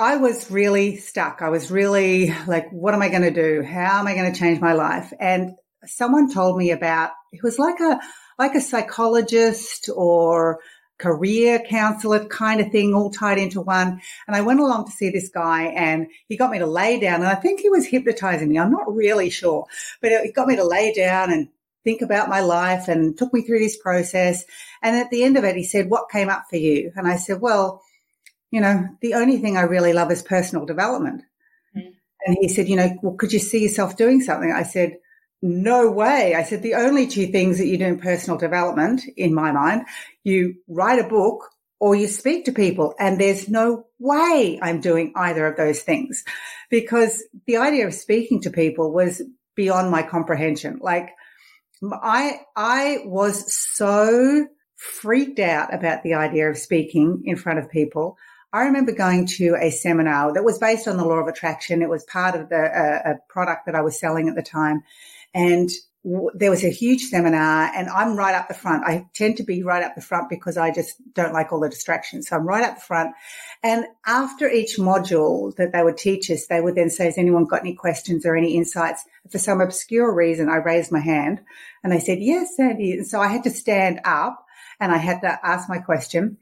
I 0.00 0.16
was 0.16 0.48
really 0.48 0.96
stuck. 0.96 1.42
I 1.42 1.48
was 1.48 1.72
really 1.72 2.32
like, 2.46 2.70
what 2.70 2.94
am 2.94 3.02
I 3.02 3.08
going 3.08 3.22
to 3.22 3.32
do? 3.32 3.64
How 3.64 3.98
am 3.98 4.06
I 4.06 4.14
going 4.14 4.32
to 4.32 4.38
change 4.38 4.60
my 4.60 4.72
life? 4.72 5.12
And 5.18 5.56
someone 5.86 6.32
told 6.32 6.56
me 6.56 6.70
about, 6.70 7.10
it 7.32 7.42
was 7.42 7.58
like 7.58 7.80
a, 7.80 7.98
like 8.38 8.54
a 8.54 8.60
psychologist 8.60 9.90
or 9.92 10.60
career 10.98 11.58
counselor 11.68 12.24
kind 12.26 12.60
of 12.60 12.70
thing 12.70 12.94
all 12.94 13.10
tied 13.10 13.38
into 13.38 13.60
one. 13.60 14.00
And 14.28 14.36
I 14.36 14.42
went 14.42 14.60
along 14.60 14.86
to 14.86 14.92
see 14.92 15.10
this 15.10 15.30
guy 15.30 15.64
and 15.64 16.06
he 16.28 16.36
got 16.36 16.52
me 16.52 16.60
to 16.60 16.66
lay 16.66 17.00
down 17.00 17.20
and 17.20 17.28
I 17.28 17.34
think 17.34 17.58
he 17.58 17.68
was 17.68 17.86
hypnotizing 17.86 18.48
me. 18.48 18.58
I'm 18.58 18.70
not 18.70 18.94
really 18.94 19.30
sure, 19.30 19.66
but 20.00 20.12
it 20.12 20.34
got 20.34 20.46
me 20.46 20.56
to 20.56 20.64
lay 20.64 20.92
down 20.92 21.32
and 21.32 21.48
think 21.82 22.02
about 22.02 22.28
my 22.28 22.40
life 22.40 22.86
and 22.86 23.18
took 23.18 23.32
me 23.32 23.42
through 23.42 23.60
this 23.60 23.76
process. 23.76 24.44
And 24.80 24.94
at 24.94 25.10
the 25.10 25.24
end 25.24 25.36
of 25.36 25.44
it, 25.44 25.56
he 25.56 25.64
said, 25.64 25.90
what 25.90 26.10
came 26.10 26.28
up 26.28 26.44
for 26.48 26.56
you? 26.56 26.92
And 26.94 27.08
I 27.08 27.16
said, 27.16 27.40
well, 27.40 27.82
you 28.50 28.60
know, 28.60 28.88
the 29.00 29.14
only 29.14 29.38
thing 29.38 29.56
I 29.56 29.62
really 29.62 29.92
love 29.92 30.10
is 30.10 30.22
personal 30.22 30.66
development. 30.66 31.22
Mm. 31.76 31.92
And 32.26 32.36
he 32.40 32.48
said, 32.48 32.68
you 32.68 32.76
know, 32.76 32.96
well, 33.02 33.14
could 33.14 33.32
you 33.32 33.38
see 33.38 33.62
yourself 33.62 33.96
doing 33.96 34.20
something? 34.20 34.52
I 34.52 34.62
said, 34.62 34.98
no 35.40 35.90
way. 35.90 36.34
I 36.34 36.42
said, 36.42 36.62
the 36.62 36.74
only 36.74 37.06
two 37.06 37.28
things 37.28 37.58
that 37.58 37.66
you 37.66 37.78
do 37.78 37.84
in 37.86 38.00
personal 38.00 38.38
development, 38.38 39.02
in 39.16 39.34
my 39.34 39.52
mind, 39.52 39.86
you 40.24 40.56
write 40.66 40.98
a 40.98 41.08
book 41.08 41.44
or 41.80 41.94
you 41.94 42.08
speak 42.08 42.44
to 42.46 42.52
people 42.52 42.94
and 42.98 43.20
there's 43.20 43.48
no 43.48 43.84
way 43.98 44.58
I'm 44.60 44.80
doing 44.80 45.12
either 45.14 45.46
of 45.46 45.56
those 45.56 45.80
things 45.80 46.24
because 46.70 47.22
the 47.46 47.58
idea 47.58 47.86
of 47.86 47.94
speaking 47.94 48.40
to 48.42 48.50
people 48.50 48.92
was 48.92 49.22
beyond 49.54 49.90
my 49.90 50.02
comprehension. 50.02 50.80
Like 50.82 51.10
I, 51.82 52.40
I 52.56 52.98
was 53.04 53.52
so 53.52 54.48
freaked 54.76 55.38
out 55.38 55.72
about 55.72 56.02
the 56.02 56.14
idea 56.14 56.50
of 56.50 56.58
speaking 56.58 57.22
in 57.24 57.36
front 57.36 57.58
of 57.58 57.70
people. 57.70 58.16
I 58.52 58.62
remember 58.62 58.92
going 58.92 59.26
to 59.26 59.56
a 59.60 59.70
seminar 59.70 60.32
that 60.32 60.44
was 60.44 60.58
based 60.58 60.88
on 60.88 60.96
the 60.96 61.04
law 61.04 61.18
of 61.18 61.28
attraction. 61.28 61.82
It 61.82 61.88
was 61.88 62.04
part 62.04 62.34
of 62.34 62.48
the 62.48 62.56
uh, 62.56 63.12
a 63.12 63.32
product 63.32 63.66
that 63.66 63.74
I 63.74 63.82
was 63.82 64.00
selling 64.00 64.28
at 64.28 64.34
the 64.34 64.42
time, 64.42 64.82
and 65.34 65.70
there 66.34 66.50
was 66.50 66.64
a 66.64 66.70
huge 66.70 67.02
seminar 67.06 67.70
and 67.74 67.88
I'm 67.88 68.16
right 68.16 68.34
up 68.34 68.48
the 68.48 68.54
front. 68.54 68.84
I 68.84 69.06
tend 69.14 69.36
to 69.38 69.42
be 69.42 69.62
right 69.62 69.82
up 69.82 69.94
the 69.94 70.00
front 70.00 70.30
because 70.30 70.56
I 70.56 70.72
just 70.72 70.94
don't 71.12 71.32
like 71.32 71.52
all 71.52 71.60
the 71.60 71.68
distractions. 71.68 72.28
So 72.28 72.36
I'm 72.36 72.46
right 72.46 72.64
up 72.64 72.76
the 72.76 72.80
front. 72.80 73.14
And 73.62 73.84
after 74.06 74.48
each 74.48 74.76
module 74.78 75.54
that 75.56 75.72
they 75.72 75.82
would 75.82 75.96
teach 75.96 76.30
us, 76.30 76.46
they 76.46 76.60
would 76.60 76.76
then 76.76 76.88
say, 76.88 77.06
has 77.06 77.18
anyone 77.18 77.46
got 77.46 77.60
any 77.60 77.74
questions 77.74 78.24
or 78.24 78.36
any 78.36 78.56
insights? 78.56 79.04
For 79.30 79.38
some 79.38 79.60
obscure 79.60 80.14
reason, 80.14 80.48
I 80.48 80.56
raised 80.56 80.92
my 80.92 81.00
hand 81.00 81.40
and 81.82 81.92
they 81.92 82.00
said, 82.00 82.20
yes, 82.20 82.56
Sandy. 82.56 82.92
And 82.92 83.06
so 83.06 83.20
I 83.20 83.28
had 83.28 83.44
to 83.44 83.50
stand 83.50 84.00
up 84.04 84.46
and 84.80 84.92
I 84.92 84.98
had 84.98 85.20
to 85.22 85.38
ask 85.44 85.68
my 85.68 85.78
question. 85.78 86.38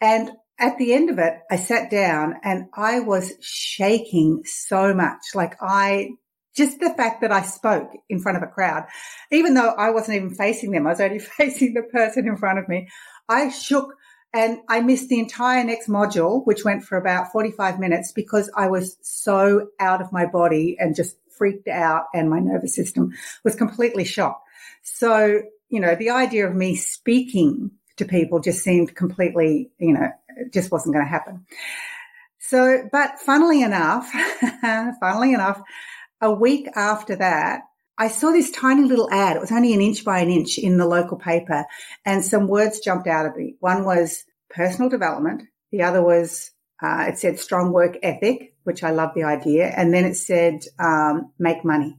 And 0.00 0.30
at 0.58 0.78
the 0.78 0.92
end 0.92 1.10
of 1.10 1.18
it, 1.18 1.34
I 1.50 1.56
sat 1.56 1.90
down 1.90 2.36
and 2.42 2.66
I 2.74 3.00
was 3.00 3.32
shaking 3.40 4.42
so 4.44 4.94
much. 4.94 5.20
Like 5.34 5.56
I 5.60 6.10
just 6.54 6.80
the 6.80 6.90
fact 6.90 7.22
that 7.22 7.32
I 7.32 7.42
spoke 7.42 7.90
in 8.08 8.20
front 8.20 8.36
of 8.36 8.42
a 8.42 8.52
crowd, 8.52 8.84
even 9.30 9.54
though 9.54 9.70
I 9.70 9.90
wasn't 9.90 10.16
even 10.16 10.34
facing 10.34 10.70
them, 10.70 10.86
I 10.86 10.90
was 10.90 11.00
only 11.00 11.18
facing 11.38 11.74
the 11.74 11.82
person 11.82 12.26
in 12.26 12.36
front 12.36 12.58
of 12.58 12.68
me. 12.68 12.88
I 13.28 13.48
shook 13.48 13.94
and 14.34 14.58
I 14.68 14.80
missed 14.80 15.08
the 15.08 15.18
entire 15.18 15.62
next 15.64 15.88
module, 15.88 16.46
which 16.46 16.64
went 16.64 16.84
for 16.84 16.96
about 16.96 17.32
45 17.32 17.78
minutes 17.78 18.12
because 18.12 18.50
I 18.56 18.68
was 18.68 18.96
so 19.02 19.68
out 19.78 20.00
of 20.00 20.12
my 20.12 20.26
body 20.26 20.76
and 20.78 20.94
just 20.94 21.16
freaked 21.36 21.68
out 21.68 22.04
and 22.14 22.30
my 22.30 22.38
nervous 22.38 22.74
system 22.74 23.12
was 23.44 23.54
completely 23.54 24.04
shocked. 24.04 24.46
So, 24.82 25.42
you 25.68 25.80
know, 25.80 25.94
the 25.94 26.10
idea 26.10 26.46
of 26.46 26.54
me 26.54 26.76
speaking 26.76 27.72
to 27.96 28.04
people 28.04 28.40
just 28.40 28.62
seemed 28.62 28.94
completely, 28.94 29.70
you 29.78 29.92
know, 29.92 30.10
just 30.52 30.70
wasn't 30.70 30.94
going 30.94 31.04
to 31.04 31.10
happen. 31.10 31.46
So, 32.38 32.88
but 32.90 33.18
funnily 33.20 33.62
enough, 33.62 34.10
funnily 35.00 35.32
enough, 35.32 35.62
a 36.20 36.32
week 36.32 36.68
after 36.74 37.16
that, 37.16 37.62
I 37.98 38.08
saw 38.08 38.30
this 38.30 38.50
tiny 38.50 38.82
little 38.82 39.10
ad. 39.10 39.36
It 39.36 39.40
was 39.40 39.52
only 39.52 39.74
an 39.74 39.80
inch 39.80 40.04
by 40.04 40.20
an 40.20 40.30
inch 40.30 40.58
in 40.58 40.76
the 40.76 40.86
local 40.86 41.18
paper 41.18 41.64
and 42.04 42.24
some 42.24 42.48
words 42.48 42.80
jumped 42.80 43.06
out 43.06 43.26
at 43.26 43.36
me. 43.36 43.56
One 43.60 43.84
was 43.84 44.24
personal 44.50 44.90
development. 44.90 45.42
The 45.70 45.82
other 45.82 46.02
was, 46.02 46.50
uh, 46.82 47.06
it 47.08 47.18
said 47.18 47.38
strong 47.38 47.72
work 47.72 47.96
ethic, 48.02 48.54
which 48.64 48.82
I 48.82 48.90
love 48.90 49.10
the 49.14 49.24
idea. 49.24 49.66
And 49.66 49.92
then 49.92 50.04
it 50.04 50.16
said, 50.16 50.62
um, 50.78 51.32
make 51.38 51.64
money. 51.64 51.98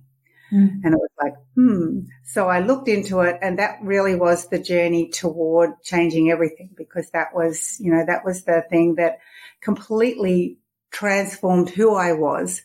Mm. 0.54 0.82
And 0.84 0.94
it 0.94 1.00
was 1.00 1.10
like, 1.22 1.34
hmm. 1.56 2.02
So 2.24 2.48
I 2.48 2.60
looked 2.60 2.88
into 2.88 3.22
it 3.22 3.40
and 3.42 3.60
that 3.60 3.80
really 3.82 4.16
was 4.16 4.48
the 4.48 4.60
journey 4.60 5.10
toward 5.10 5.82
changing 5.84 6.30
everything 6.30 6.70
because 6.78 7.10
that 7.12 7.34
was, 7.34 7.78
you 7.80 7.92
know, 7.92 8.06
that 8.06 8.24
was 8.24 8.44
the 8.44 8.64
thing 8.70 8.96
that 8.96 9.20
completely 9.62 10.60
transformed 10.92 11.70
who 11.70 11.96
I 11.96 12.14
was 12.14 12.62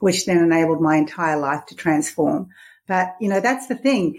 which 0.00 0.26
then 0.26 0.38
enabled 0.38 0.80
my 0.80 0.96
entire 0.96 1.38
life 1.38 1.66
to 1.66 1.74
transform. 1.74 2.48
But, 2.86 3.16
you 3.20 3.28
know, 3.28 3.40
that's 3.40 3.66
the 3.66 3.74
thing. 3.74 4.18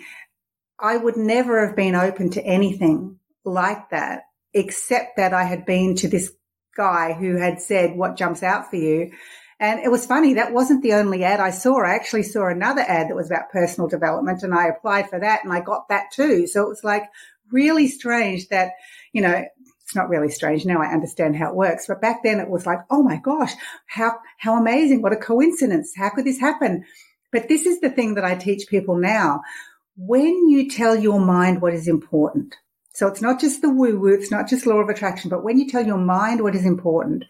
I 0.79 0.97
would 0.97 1.17
never 1.17 1.65
have 1.65 1.75
been 1.75 1.95
open 1.95 2.31
to 2.31 2.43
anything 2.43 3.19
like 3.43 3.89
that, 3.89 4.23
except 4.53 5.17
that 5.17 5.33
I 5.33 5.43
had 5.43 5.65
been 5.65 5.95
to 5.97 6.07
this 6.07 6.31
guy 6.75 7.13
who 7.13 7.37
had 7.37 7.61
said, 7.61 7.95
what 7.95 8.17
jumps 8.17 8.43
out 8.43 8.69
for 8.69 8.75
you? 8.75 9.11
And 9.59 9.81
it 9.81 9.91
was 9.91 10.05
funny. 10.05 10.35
That 10.35 10.53
wasn't 10.53 10.83
the 10.83 10.93
only 10.93 11.23
ad 11.23 11.41
I 11.41 11.51
saw. 11.51 11.83
I 11.83 11.95
actually 11.95 12.23
saw 12.23 12.47
another 12.47 12.81
ad 12.81 13.09
that 13.09 13.15
was 13.15 13.27
about 13.29 13.51
personal 13.51 13.89
development 13.89 14.41
and 14.41 14.53
I 14.53 14.67
applied 14.67 15.09
for 15.09 15.19
that 15.19 15.43
and 15.43 15.51
I 15.51 15.59
got 15.59 15.89
that 15.89 16.11
too. 16.13 16.47
So 16.47 16.63
it 16.63 16.69
was 16.69 16.83
like 16.83 17.03
really 17.51 17.87
strange 17.87 18.47
that, 18.49 18.71
you 19.11 19.21
know, 19.21 19.43
it's 19.83 19.95
not 19.95 20.07
really 20.07 20.29
strange. 20.29 20.65
Now 20.65 20.81
I 20.81 20.93
understand 20.93 21.35
how 21.35 21.49
it 21.49 21.55
works. 21.55 21.87
But 21.87 21.99
back 21.99 22.23
then 22.23 22.39
it 22.39 22.49
was 22.49 22.65
like, 22.65 22.79
oh 22.89 23.03
my 23.03 23.17
gosh, 23.17 23.51
how, 23.87 24.13
how 24.37 24.55
amazing. 24.57 25.01
What 25.01 25.13
a 25.13 25.17
coincidence. 25.17 25.91
How 25.95 26.09
could 26.09 26.25
this 26.25 26.39
happen? 26.39 26.85
But 27.31 27.49
this 27.49 27.65
is 27.65 27.81
the 27.81 27.89
thing 27.89 28.15
that 28.15 28.23
I 28.23 28.35
teach 28.35 28.67
people 28.69 28.97
now. 28.97 29.41
When 29.97 30.47
you 30.47 30.69
tell 30.69 30.95
your 30.95 31.19
mind 31.19 31.61
what 31.61 31.73
is 31.73 31.87
important, 31.87 32.55
so 32.93 33.07
it's 33.07 33.21
not 33.21 33.41
just 33.41 33.61
the 33.61 33.69
woo 33.69 33.99
woo, 33.99 34.13
it's 34.13 34.31
not 34.31 34.47
just 34.47 34.65
law 34.65 34.77
of 34.77 34.89
attraction, 34.89 35.29
but 35.29 35.43
when 35.43 35.57
you 35.57 35.67
tell 35.67 35.85
your 35.85 35.97
mind 35.97 36.41
what 36.41 36.55
is 36.55 36.65
important, 36.65 37.25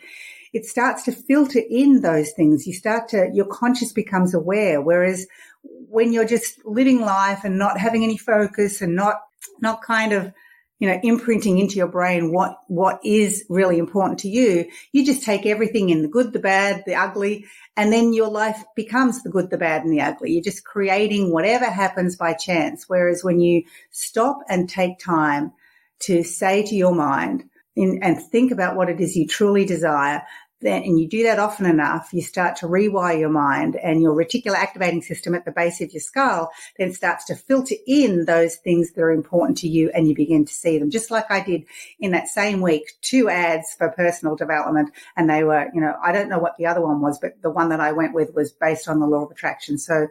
it 0.53 0.65
starts 0.65 1.03
to 1.03 1.11
filter 1.11 1.61
in 1.69 2.01
those 2.01 2.31
things. 2.31 2.67
You 2.67 2.73
start 2.73 3.09
to, 3.09 3.29
your 3.33 3.45
conscious 3.45 3.93
becomes 3.93 4.33
aware. 4.33 4.81
Whereas 4.81 5.27
when 5.63 6.13
you're 6.13 6.25
just 6.25 6.65
living 6.65 7.01
life 7.01 7.43
and 7.43 7.57
not 7.57 7.79
having 7.79 8.03
any 8.03 8.17
focus 8.17 8.81
and 8.81 8.95
not, 8.95 9.21
not 9.61 9.81
kind 9.81 10.13
of 10.13 10.33
you 10.79 10.87
know, 10.87 10.99
imprinting 11.03 11.59
into 11.59 11.75
your 11.75 11.89
brain 11.89 12.31
what, 12.31 12.57
what 12.67 13.01
is 13.03 13.45
really 13.49 13.77
important 13.77 14.19
to 14.19 14.29
you, 14.29 14.65
you 14.93 15.05
just 15.05 15.23
take 15.23 15.45
everything 15.45 15.89
in 15.89 16.01
the 16.01 16.07
good, 16.07 16.31
the 16.31 16.39
bad, 16.39 16.83
the 16.85 16.95
ugly, 16.95 17.45
and 17.75 17.91
then 17.91 18.13
your 18.13 18.29
life 18.29 18.63
becomes 18.75 19.21
the 19.21 19.29
good, 19.29 19.49
the 19.49 19.57
bad, 19.57 19.83
and 19.83 19.91
the 19.91 19.99
ugly. 19.99 20.31
You're 20.31 20.41
just 20.41 20.63
creating 20.63 21.33
whatever 21.33 21.65
happens 21.65 22.15
by 22.15 22.33
chance. 22.33 22.85
Whereas 22.87 23.25
when 23.25 23.41
you 23.41 23.63
stop 23.91 24.39
and 24.47 24.69
take 24.69 24.99
time 24.99 25.51
to 25.99 26.23
say 26.23 26.63
to 26.63 26.75
your 26.75 26.95
mind, 26.95 27.48
in, 27.79 27.99
and 28.03 28.21
think 28.21 28.51
about 28.51 28.75
what 28.75 28.89
it 28.89 28.99
is 28.99 29.15
you 29.15 29.27
truly 29.27 29.65
desire, 29.65 30.23
then, 30.61 30.83
and 30.83 30.99
you 30.99 31.07
do 31.07 31.23
that 31.23 31.39
often 31.39 31.65
enough, 31.65 32.09
you 32.11 32.21
start 32.21 32.57
to 32.57 32.67
rewire 32.67 33.17
your 33.17 33.29
mind 33.29 33.77
and 33.77 34.01
your 34.01 34.13
reticular 34.13 34.55
activating 34.55 35.01
system 35.01 35.33
at 35.33 35.45
the 35.45 35.51
base 35.51 35.79
of 35.79 35.93
your 35.93 36.01
skull 36.01 36.51
then 36.77 36.91
starts 36.91 37.25
to 37.25 37.35
filter 37.35 37.75
in 37.87 38.25
those 38.25 38.57
things 38.57 38.91
that 38.91 39.01
are 39.01 39.11
important 39.11 39.57
to 39.59 39.69
you 39.69 39.89
and 39.93 40.07
you 40.07 40.13
begin 40.13 40.43
to 40.43 40.53
see 40.53 40.77
them. 40.77 40.91
Just 40.91 41.11
like 41.11 41.31
I 41.31 41.39
did 41.39 41.63
in 41.99 42.11
that 42.11 42.27
same 42.27 42.59
week, 42.59 42.91
two 43.01 43.29
ads 43.29 43.73
for 43.77 43.89
personal 43.89 44.35
development 44.35 44.91
and 45.15 45.29
they 45.29 45.45
were, 45.45 45.69
you 45.73 45.79
know, 45.79 45.95
I 46.03 46.11
don't 46.11 46.29
know 46.29 46.39
what 46.39 46.57
the 46.57 46.65
other 46.65 46.81
one 46.81 46.99
was, 46.99 47.19
but 47.19 47.41
the 47.41 47.49
one 47.49 47.69
that 47.69 47.79
I 47.79 47.93
went 47.93 48.13
with 48.13 48.35
was 48.35 48.51
based 48.51 48.89
on 48.89 48.99
the 48.99 49.07
law 49.07 49.23
of 49.23 49.31
attraction. 49.31 49.77
So 49.77 50.07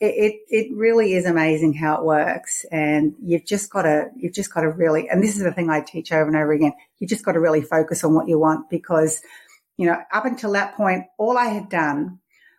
it, 0.00 0.06
it, 0.06 0.34
it 0.48 0.76
really 0.76 1.14
is 1.14 1.26
amazing 1.26 1.74
how 1.74 1.96
it 1.96 2.04
works. 2.04 2.64
And 2.72 3.14
you've 3.22 3.46
just 3.46 3.70
got 3.70 3.82
to, 3.82 4.08
you've 4.16 4.34
just 4.34 4.52
got 4.52 4.62
to 4.62 4.70
really, 4.70 5.08
and 5.08 5.22
this 5.22 5.36
is 5.36 5.42
the 5.42 5.52
thing 5.52 5.70
I 5.70 5.80
teach 5.80 6.10
over 6.10 6.26
and 6.26 6.36
over 6.36 6.52
again. 6.52 6.72
You 6.98 7.06
just 7.06 7.24
got 7.24 7.32
to 7.32 7.40
really 7.40 7.62
focus 7.62 8.02
on 8.02 8.14
what 8.14 8.28
you 8.28 8.38
want 8.38 8.70
because 8.70 9.20
you 9.80 9.86
know, 9.86 9.96
up 10.12 10.26
until 10.26 10.52
that 10.52 10.76
point, 10.76 11.06
all 11.16 11.38
I 11.38 11.46
had 11.46 11.70
done 11.70 12.18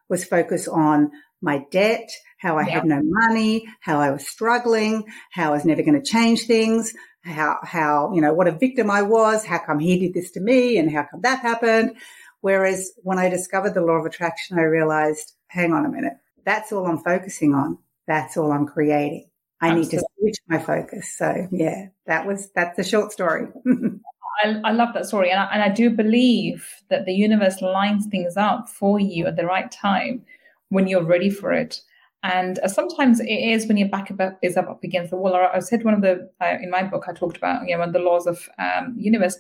was 0.10 0.26
focus 0.26 0.68
on 0.68 1.12
my 1.40 1.64
debt, 1.70 2.10
how 2.40 2.58
I 2.58 2.64
had 2.64 2.84
no 2.84 3.00
money, 3.04 3.68
how 3.80 4.00
I 4.00 4.10
was 4.10 4.28
struggling, 4.28 5.04
how 5.32 5.50
I 5.50 5.52
was 5.52 5.64
never 5.64 5.84
going 5.84 6.02
to 6.02 6.12
change 6.12 6.48
things, 6.48 6.96
how, 7.24 7.60
how, 7.62 8.12
you 8.16 8.22
know, 8.22 8.34
what 8.34 8.48
a 8.48 8.52
victim 8.52 8.90
I 8.90 9.04
was, 9.04 9.46
how 9.46 9.60
come 9.60 9.78
he 9.78 10.00
did 10.00 10.16
this 10.16 10.32
to 10.32 10.40
me 10.40 10.80
and 10.80 10.92
how 10.92 11.04
come 11.04 11.22
that 11.22 11.42
happened. 11.42 11.96
Whereas 12.40 12.92
when 13.04 13.20
I 13.20 13.30
discovered 13.30 13.76
the 13.76 13.86
law 13.86 14.00
of 14.00 14.06
attraction, 14.08 14.58
I 14.58 14.64
realized, 14.64 15.34
hang 15.46 15.74
on 15.74 15.86
a 15.86 15.90
minute, 15.90 16.14
that's 16.46 16.72
all 16.72 16.86
I'm 16.86 17.00
focusing 17.00 17.54
on. 17.54 17.78
That's 18.08 18.38
all 18.38 18.52
I'm 18.52 18.66
creating. 18.66 19.28
I 19.62 19.70
Absolutely. 19.70 19.98
need 19.98 20.00
to 20.00 20.08
switch 20.20 20.38
my 20.48 20.60
focus. 20.60 21.16
So 21.18 21.48
yeah, 21.52 21.88
that 22.08 22.26
was, 22.26 22.50
that's 22.56 22.76
the 22.78 22.84
short 22.84 23.12
story. 23.12 23.48
I, 24.44 24.60
I 24.64 24.72
love 24.72 24.90
that 24.94 25.06
story. 25.06 25.30
And 25.30 25.40
I, 25.40 25.46
and 25.54 25.62
I 25.62 25.70
do 25.70 25.90
believe 25.90 26.68
that 26.90 27.06
the 27.06 27.14
universe 27.14 27.62
lines 27.62 28.08
things 28.08 28.38
up 28.38 28.70
for 28.70 29.00
you 29.00 29.28
at 29.28 29.36
the 29.36 29.46
right 29.46 29.72
time 29.72 30.24
when 30.70 30.88
you're 30.88 31.04
ready 31.04 31.30
for 31.30 31.52
it. 31.52 31.82
And 32.24 32.60
uh, 32.60 32.68
sometimes 32.68 33.20
it 33.20 33.26
is 33.26 33.68
when 33.68 33.78
your 33.78 33.90
back 33.90 34.12
up, 34.12 34.40
is 34.42 34.58
up, 34.58 34.70
up 34.70 34.84
against 34.84 35.12
the 35.12 35.18
wall. 35.18 35.36
Or 35.36 35.56
I 35.56 35.60
said 35.60 35.84
one 35.84 35.94
of 35.94 36.02
the, 36.02 36.30
uh, 36.40 36.58
in 36.62 36.70
my 36.70 36.84
book, 36.84 37.06
I 37.08 37.14
talked 37.14 37.38
about, 37.38 37.68
you 37.68 37.74
know, 37.74 37.80
one 37.80 37.90
of 37.90 37.94
the 37.94 38.00
laws 38.00 38.28
of 38.28 38.48
um, 38.60 38.96
universe. 38.98 39.38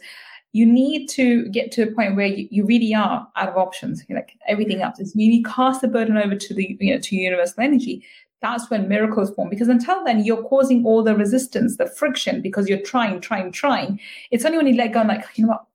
You 0.53 0.65
need 0.65 1.08
to 1.10 1.48
get 1.50 1.72
to 1.74 1.84
a 1.84 1.91
point 1.91 2.15
where 2.15 2.27
you, 2.27 2.48
you 2.51 2.65
really 2.65 2.93
are 2.93 3.27
out 3.36 3.50
of 3.50 3.55
options. 3.55 4.03
You're 4.08 4.17
like 4.17 4.38
everything 4.48 4.81
else 4.81 5.00
is 5.00 5.15
you 5.15 5.43
cast 5.43 5.81
the 5.81 5.88
burden 5.88 6.17
over 6.17 6.36
to 6.36 6.53
the, 6.53 6.77
you 6.79 6.93
know, 6.93 7.00
to 7.00 7.15
universal 7.15 7.63
energy 7.63 8.03
that's 8.41 8.70
when 8.70 8.88
miracles 8.88 9.34
form. 9.34 9.50
Because 9.50 9.67
until 9.67 10.03
then, 10.03 10.25
you're 10.25 10.43
causing 10.43 10.86
all 10.86 11.03
the 11.03 11.15
resistance, 11.15 11.77
the 11.77 11.86
friction, 11.86 12.41
because 12.41 12.67
you're 12.67 12.81
trying, 12.81 13.22
trying, 13.22 13.51
trying. 13.51 14.00
It's 14.31 14.46
only 14.46 14.58
when 14.58 14.67
you 14.67 14.75
let 14.75 14.93
go 14.93 15.00
and 15.00 15.10
like, 15.10 15.25
you 15.36 15.46
know 15.46 15.51
what, 15.51 15.65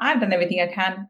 I've 0.00 0.20
done 0.20 0.32
everything 0.32 0.60
I 0.60 0.66
can. 0.66 1.08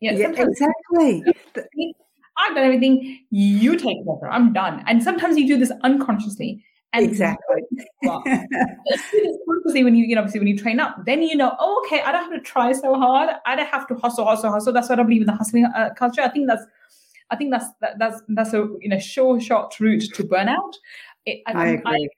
Yeah, 0.00 0.12
yeah 0.12 0.28
exactly. 0.36 1.24
I've 2.36 2.54
done 2.54 2.64
everything. 2.64 3.20
You 3.30 3.76
take 3.76 3.98
over. 4.06 4.28
I'm 4.28 4.52
done. 4.52 4.82
And 4.86 5.02
sometimes 5.02 5.38
you 5.38 5.46
do 5.46 5.58
this 5.58 5.72
unconsciously. 5.82 6.62
And 6.94 7.06
exactly. 7.06 7.62
consciously 8.04 9.84
when 9.84 9.94
you, 9.94 10.04
you 10.04 10.14
know, 10.14 10.20
obviously 10.20 10.40
when 10.40 10.46
you 10.46 10.58
train 10.58 10.78
up, 10.78 10.96
then 11.06 11.22
you 11.22 11.36
know, 11.36 11.56
oh, 11.58 11.82
okay, 11.86 12.02
I 12.02 12.12
don't 12.12 12.30
have 12.30 12.32
to 12.32 12.40
try 12.40 12.72
so 12.72 12.94
hard. 12.94 13.30
I 13.46 13.56
don't 13.56 13.68
have 13.68 13.86
to 13.88 13.94
hustle, 13.94 14.26
hustle, 14.26 14.52
hustle. 14.52 14.72
That's 14.72 14.88
what 14.90 15.00
I 15.00 15.02
believe 15.02 15.22
in 15.22 15.26
the 15.26 15.34
hustling 15.34 15.64
uh, 15.64 15.90
culture. 15.96 16.20
I 16.20 16.28
think 16.28 16.48
that's 16.48 16.64
I 17.30 17.36
think 17.36 17.50
that's 17.50 17.66
that, 17.80 17.98
that's 17.98 18.22
that's 18.28 18.52
a 18.52 18.68
you 18.80 18.88
know 18.88 18.98
sure 18.98 19.40
shot 19.40 19.74
route 19.80 20.04
to 20.14 20.22
burnout. 20.22 20.74
It, 21.24 21.42
I, 21.46 21.52
I 21.52 21.66
agree. 21.68 22.08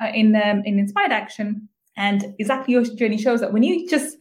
I, 0.00 0.08
uh, 0.08 0.12
in 0.12 0.36
um, 0.36 0.62
in 0.64 0.78
inspired 0.78 1.10
action, 1.10 1.68
and 1.96 2.34
exactly 2.38 2.74
your 2.74 2.84
journey 2.84 3.16
shows 3.16 3.40
that 3.40 3.52
when 3.52 3.62
you 3.62 3.88
just 3.88 4.18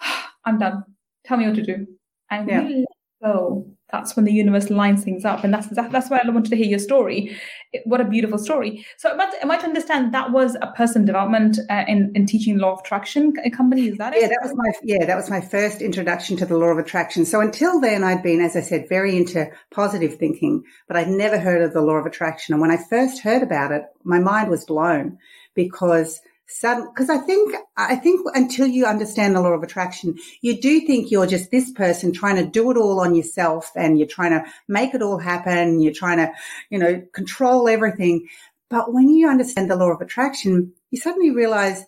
I'm 0.44 0.58
done. 0.58 0.84
Tell 1.24 1.36
me 1.36 1.46
what 1.46 1.54
to 1.56 1.62
do. 1.62 1.86
And 2.30 2.48
yeah. 2.48 2.62
we 2.62 2.74
let 2.76 2.86
go. 3.22 3.73
That's 3.92 4.16
when 4.16 4.24
the 4.24 4.32
universe 4.32 4.70
lines 4.70 5.04
things 5.04 5.24
up. 5.24 5.44
And 5.44 5.52
that's 5.52 5.68
that's 5.68 6.10
why 6.10 6.20
I 6.22 6.28
wanted 6.28 6.50
to 6.50 6.56
hear 6.56 6.66
your 6.66 6.78
story. 6.78 7.36
What 7.84 8.00
a 8.00 8.04
beautiful 8.04 8.38
story. 8.38 8.84
So 8.96 9.10
am 9.10 9.20
I, 9.20 9.32
am 9.42 9.50
I 9.50 9.56
to 9.58 9.66
understand 9.66 10.12
that 10.14 10.32
was 10.32 10.56
a 10.60 10.72
person 10.72 11.04
development 11.04 11.58
uh, 11.70 11.84
in, 11.86 12.10
in 12.14 12.26
teaching 12.26 12.58
law 12.58 12.72
of 12.72 12.80
attraction 12.80 13.32
company? 13.54 13.88
Is 13.88 13.98
that 13.98 14.14
yeah, 14.16 14.26
it? 14.26 14.28
that 14.30 14.40
was 14.42 14.52
my 14.56 14.72
yeah, 14.82 15.04
that 15.04 15.16
was 15.16 15.30
my 15.30 15.40
first 15.40 15.82
introduction 15.82 16.36
to 16.38 16.46
the 16.46 16.56
law 16.56 16.68
of 16.68 16.78
attraction. 16.78 17.24
So 17.24 17.40
until 17.40 17.80
then 17.80 18.02
I'd 18.02 18.22
been, 18.22 18.40
as 18.40 18.56
I 18.56 18.62
said, 18.62 18.88
very 18.88 19.16
into 19.16 19.48
positive 19.70 20.16
thinking, 20.16 20.64
but 20.88 20.96
I'd 20.96 21.08
never 21.08 21.38
heard 21.38 21.62
of 21.62 21.72
the 21.72 21.82
law 21.82 21.94
of 21.94 22.06
attraction. 22.06 22.54
And 22.54 22.60
when 22.60 22.70
I 22.70 22.78
first 22.78 23.22
heard 23.22 23.42
about 23.42 23.70
it, 23.70 23.84
my 24.02 24.18
mind 24.18 24.50
was 24.50 24.64
blown 24.64 25.18
because– 25.54 26.20
sudden 26.46 26.86
because 26.88 27.08
I 27.08 27.18
think 27.18 27.54
I 27.76 27.96
think 27.96 28.20
until 28.34 28.66
you 28.66 28.86
understand 28.86 29.34
the 29.34 29.40
law 29.40 29.52
of 29.52 29.62
attraction, 29.62 30.16
you 30.40 30.60
do 30.60 30.80
think 30.80 31.10
you're 31.10 31.26
just 31.26 31.50
this 31.50 31.70
person 31.72 32.12
trying 32.12 32.36
to 32.36 32.46
do 32.46 32.70
it 32.70 32.76
all 32.76 33.00
on 33.00 33.14
yourself 33.14 33.70
and 33.74 33.98
you're 33.98 34.08
trying 34.08 34.32
to 34.32 34.44
make 34.68 34.94
it 34.94 35.02
all 35.02 35.18
happen, 35.18 35.80
you're 35.80 35.92
trying 35.92 36.18
to, 36.18 36.32
you 36.70 36.78
know, 36.78 37.02
control 37.12 37.68
everything. 37.68 38.28
But 38.70 38.92
when 38.92 39.08
you 39.08 39.28
understand 39.28 39.70
the 39.70 39.76
law 39.76 39.90
of 39.90 40.00
attraction, 40.00 40.72
you 40.90 40.98
suddenly 40.98 41.30
realize 41.30 41.84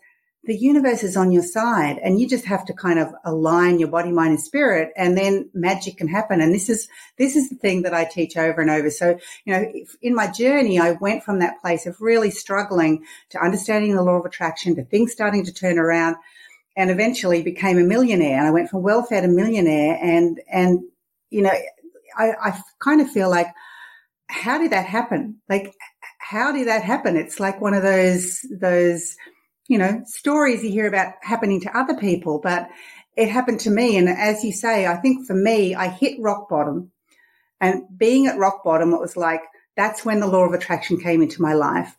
the 0.47 0.57
universe 0.57 1.03
is 1.03 1.17
on 1.17 1.33
your 1.33 1.43
side 1.43 1.99
and 2.03 2.21
you 2.21 2.29
just 2.29 2.45
have 2.45 2.65
to 2.67 2.73
kind 2.73 2.99
of 2.99 3.13
align 3.25 3.81
your 3.81 3.89
body, 3.89 4.13
mind 4.13 4.31
and 4.31 4.41
spirit 4.41 4.93
and 4.97 5.19
then 5.19 5.51
magic 5.53 5.97
can 5.97 6.07
happen. 6.07 6.41
And 6.41 6.55
this 6.55 6.69
is, 6.69 6.89
this 7.19 7.35
is 7.35 7.49
the 7.49 7.57
thing 7.57 7.83
that 7.83 7.93
I 7.93 8.05
teach 8.05 8.37
over 8.37 8.61
and 8.61 8.71
over. 8.71 8.89
So, 8.89 9.19
you 9.45 9.53
know, 9.53 9.73
in 10.01 10.15
my 10.15 10.31
journey, 10.31 10.79
I 10.79 10.93
went 10.93 11.25
from 11.25 11.41
that 11.41 11.61
place 11.61 11.85
of 11.87 12.01
really 12.01 12.31
struggling 12.31 13.05
to 13.31 13.43
understanding 13.43 13.97
the 13.97 14.03
law 14.03 14.19
of 14.21 14.25
attraction 14.25 14.77
to 14.77 14.85
things 14.85 15.13
starting 15.13 15.45
to 15.45 15.53
turn 15.53 15.79
around 15.79 16.17
and 16.77 16.91
eventually 16.91 17.43
became 17.43 17.79
a 17.79 17.85
millionaire. 17.85 18.39
And 18.39 18.47
I 18.47 18.53
went 18.53 18.71
from 18.71 18.83
welfare 18.83 19.23
to 19.23 19.29
millionaire 19.29 19.99
and, 20.01 20.41
and, 20.51 20.81
you 21.29 21.43
know, 21.43 21.53
I, 22.17 22.31
I 22.41 22.61
kind 22.79 23.01
of 23.01 23.11
feel 23.11 23.29
like, 23.29 23.49
how 24.29 24.59
did 24.59 24.73
that 24.73 24.87
happen? 24.87 25.41
Like, 25.49 25.75
how 26.19 26.53
did 26.53 26.69
that 26.69 26.83
happen? 26.83 27.17
It's 27.17 27.41
like 27.41 27.61
one 27.61 27.75
of 27.75 27.83
those, 27.83 28.45
those, 28.51 29.17
you 29.69 29.79
know, 29.79 30.03
stories 30.05 30.63
you 30.63 30.71
hear 30.71 30.87
about 30.87 31.15
happening 31.23 31.61
to 31.63 31.77
other 31.77 31.97
people, 31.97 32.41
but 32.43 32.69
it 33.17 33.29
happened 33.29 33.61
to 33.61 33.71
me. 33.71 33.97
And 33.97 34.09
as 34.09 34.45
you 34.45 34.53
say, 34.53 34.87
I 34.87 34.97
think 34.97 35.27
for 35.27 35.35
me, 35.35 35.75
I 35.75 35.89
hit 35.89 36.21
rock 36.21 36.49
bottom 36.49 36.93
and 37.61 37.85
being 37.97 38.27
at 38.27 38.39
rock 38.39 38.65
bottom, 38.65 38.93
it 38.93 39.01
was 39.01 39.17
like, 39.17 39.43
that's 39.77 40.05
when 40.05 40.21
the 40.21 40.27
law 40.27 40.45
of 40.45 40.53
attraction 40.53 40.99
came 40.99 41.23
into 41.23 41.43
my 41.43 41.55
life. 41.55 41.97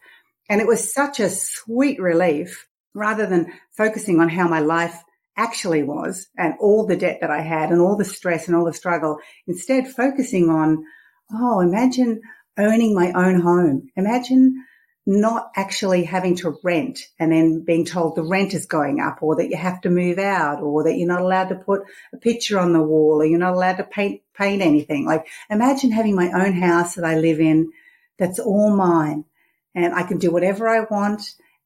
And 0.49 0.61
it 0.61 0.67
was 0.67 0.93
such 0.93 1.19
a 1.19 1.29
sweet 1.29 1.99
relief 1.99 2.67
rather 2.93 3.25
than 3.25 3.53
focusing 3.75 4.19
on 4.19 4.29
how 4.29 4.47
my 4.47 4.59
life 4.59 5.03
actually 5.35 5.83
was 5.83 6.27
and 6.37 6.55
all 6.59 6.87
the 6.87 6.95
debt 6.95 7.19
that 7.21 7.29
I 7.29 7.41
had 7.41 7.69
and 7.69 7.79
all 7.79 7.95
the 7.95 8.05
stress 8.05 8.47
and 8.47 8.55
all 8.55 8.65
the 8.65 8.73
struggle. 8.73 9.19
Instead, 9.45 9.87
focusing 9.87 10.49
on, 10.49 10.83
oh, 11.31 11.59
imagine 11.59 12.21
owning 12.57 12.95
my 12.95 13.11
own 13.11 13.41
home. 13.41 13.89
Imagine 13.95 14.65
not 15.07 15.51
actually 15.55 16.03
having 16.03 16.35
to 16.35 16.57
rent 16.63 16.99
and 17.17 17.31
then 17.31 17.63
being 17.63 17.85
told 17.85 18.13
the 18.13 18.23
rent 18.23 18.53
is 18.53 18.65
going 18.65 18.99
up 18.99 19.19
or 19.21 19.37
that 19.37 19.49
you 19.49 19.55
have 19.55 19.79
to 19.79 19.89
move 19.89 20.19
out 20.19 20.61
or 20.61 20.83
that 20.83 20.97
you're 20.97 21.07
not 21.07 21.21
allowed 21.21 21.47
to 21.47 21.55
put 21.55 21.83
a 22.11 22.17
picture 22.17 22.59
on 22.59 22.73
the 22.73 22.81
wall 22.81 23.21
or 23.21 23.25
you're 23.25 23.39
not 23.39 23.53
allowed 23.53 23.77
to 23.77 23.85
paint, 23.85 24.21
paint 24.37 24.61
anything. 24.61 25.05
Like 25.05 25.25
imagine 25.49 25.91
having 25.91 26.13
my 26.13 26.29
own 26.33 26.51
house 26.51 26.95
that 26.95 27.05
I 27.05 27.15
live 27.19 27.39
in 27.39 27.71
that's 28.19 28.37
all 28.37 28.75
mine 28.75 29.23
and 29.73 29.93
I 29.93 30.03
can 30.03 30.17
do 30.17 30.29
whatever 30.29 30.67
I 30.67 30.81
want 30.81 31.21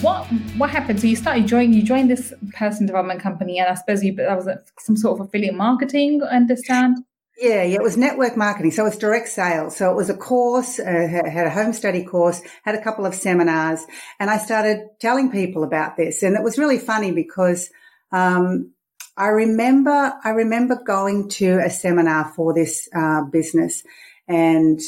what 0.00 0.24
what 0.56 0.70
happened? 0.70 1.00
So 1.00 1.06
you 1.06 1.16
started 1.16 1.46
joining 1.46 1.72
you 1.72 1.82
joined 1.82 2.10
this 2.10 2.32
person 2.52 2.86
development 2.86 3.20
company, 3.20 3.58
and 3.58 3.68
I 3.68 3.74
suppose 3.74 4.02
you 4.02 4.14
that 4.14 4.36
was 4.36 4.48
some 4.78 4.96
sort 4.96 5.20
of 5.20 5.26
affiliate 5.26 5.54
marketing. 5.54 6.22
I 6.22 6.36
understand. 6.36 6.98
Yeah, 7.36 7.64
yeah, 7.64 7.76
it 7.76 7.82
was 7.82 7.96
network 7.96 8.36
marketing. 8.36 8.70
So 8.70 8.86
it's 8.86 8.96
direct 8.96 9.28
sales. 9.28 9.76
So 9.76 9.90
it 9.90 9.96
was 9.96 10.08
a 10.08 10.16
course, 10.16 10.78
uh, 10.78 10.84
had 10.84 11.46
a 11.46 11.50
home 11.50 11.72
study 11.72 12.04
course, 12.04 12.40
had 12.62 12.76
a 12.76 12.82
couple 12.82 13.06
of 13.06 13.14
seminars, 13.14 13.84
and 14.20 14.30
I 14.30 14.38
started 14.38 14.86
telling 15.00 15.32
people 15.32 15.64
about 15.64 15.96
this. 15.96 16.22
And 16.22 16.36
it 16.36 16.44
was 16.44 16.58
really 16.58 16.78
funny 16.78 17.10
because, 17.10 17.70
um, 18.12 18.70
I 19.16 19.28
remember, 19.28 20.12
I 20.24 20.30
remember 20.30 20.80
going 20.84 21.28
to 21.30 21.58
a 21.58 21.70
seminar 21.70 22.32
for 22.36 22.54
this, 22.54 22.88
uh, 22.94 23.22
business. 23.24 23.82
And 24.28 24.80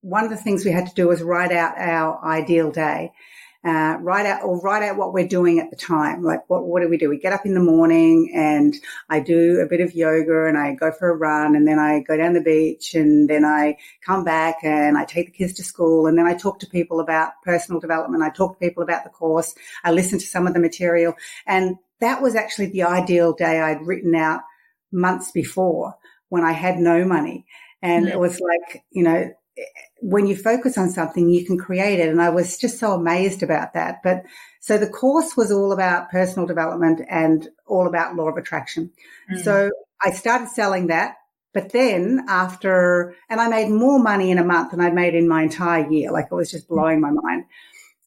one 0.00 0.24
of 0.24 0.30
the 0.30 0.36
things 0.36 0.64
we 0.64 0.72
had 0.72 0.86
to 0.88 0.94
do 0.94 1.08
was 1.08 1.22
write 1.22 1.52
out 1.52 1.78
our 1.78 2.24
ideal 2.24 2.70
day 2.72 3.12
uh, 3.64 3.96
write 4.00 4.26
out 4.26 4.42
or 4.42 4.60
write 4.60 4.82
out 4.82 4.96
what 4.96 5.12
we're 5.12 5.26
doing 5.26 5.60
at 5.60 5.70
the 5.70 5.76
time. 5.76 6.22
Like 6.22 6.48
what, 6.48 6.66
what 6.66 6.82
do 6.82 6.88
we 6.88 6.96
do? 6.96 7.08
We 7.08 7.18
get 7.18 7.32
up 7.32 7.46
in 7.46 7.54
the 7.54 7.60
morning 7.60 8.32
and 8.34 8.74
I 9.08 9.20
do 9.20 9.60
a 9.60 9.66
bit 9.66 9.80
of 9.80 9.94
yoga 9.94 10.46
and 10.46 10.58
I 10.58 10.74
go 10.74 10.90
for 10.90 11.10
a 11.10 11.16
run 11.16 11.54
and 11.54 11.66
then 11.66 11.78
I 11.78 12.00
go 12.00 12.16
down 12.16 12.32
the 12.32 12.40
beach 12.40 12.94
and 12.94 13.30
then 13.30 13.44
I 13.44 13.76
come 14.04 14.24
back 14.24 14.58
and 14.62 14.98
I 14.98 15.04
take 15.04 15.26
the 15.26 15.32
kids 15.32 15.52
to 15.54 15.62
school 15.62 16.06
and 16.06 16.18
then 16.18 16.26
I 16.26 16.34
talk 16.34 16.58
to 16.60 16.66
people 16.66 16.98
about 16.98 17.32
personal 17.44 17.80
development. 17.80 18.22
I 18.22 18.30
talk 18.30 18.54
to 18.58 18.66
people 18.66 18.82
about 18.82 19.04
the 19.04 19.10
course. 19.10 19.54
I 19.84 19.92
listen 19.92 20.18
to 20.18 20.26
some 20.26 20.46
of 20.46 20.54
the 20.54 20.60
material 20.60 21.14
and 21.46 21.76
that 22.00 22.20
was 22.20 22.34
actually 22.34 22.66
the 22.66 22.82
ideal 22.82 23.32
day 23.32 23.60
I'd 23.60 23.86
written 23.86 24.14
out 24.16 24.40
months 24.90 25.30
before 25.30 25.94
when 26.30 26.44
I 26.44 26.52
had 26.52 26.78
no 26.78 27.04
money. 27.04 27.46
And 27.80 28.08
it 28.08 28.18
was 28.18 28.40
like, 28.40 28.84
you 28.90 29.02
know, 29.02 29.32
when 30.00 30.26
you 30.26 30.36
focus 30.36 30.78
on 30.78 30.90
something, 30.90 31.28
you 31.28 31.44
can 31.44 31.58
create 31.58 32.00
it. 32.00 32.08
And 32.08 32.20
I 32.20 32.30
was 32.30 32.58
just 32.58 32.78
so 32.78 32.92
amazed 32.92 33.42
about 33.42 33.74
that. 33.74 34.02
But 34.02 34.24
so 34.60 34.78
the 34.78 34.88
course 34.88 35.36
was 35.36 35.52
all 35.52 35.72
about 35.72 36.10
personal 36.10 36.46
development 36.46 37.00
and 37.08 37.48
all 37.66 37.86
about 37.86 38.16
law 38.16 38.28
of 38.28 38.36
attraction. 38.36 38.90
Mm. 39.30 39.42
So 39.42 39.70
I 40.02 40.10
started 40.10 40.48
selling 40.48 40.88
that. 40.88 41.16
But 41.54 41.72
then 41.72 42.24
after, 42.28 43.14
and 43.28 43.40
I 43.40 43.48
made 43.48 43.68
more 43.68 43.98
money 43.98 44.30
in 44.30 44.38
a 44.38 44.44
month 44.44 44.70
than 44.70 44.80
I'd 44.80 44.94
made 44.94 45.14
in 45.14 45.28
my 45.28 45.42
entire 45.42 45.88
year. 45.90 46.10
Like 46.10 46.28
it 46.30 46.34
was 46.34 46.50
just 46.50 46.68
blowing 46.68 47.00
my 47.00 47.10
mind. 47.10 47.44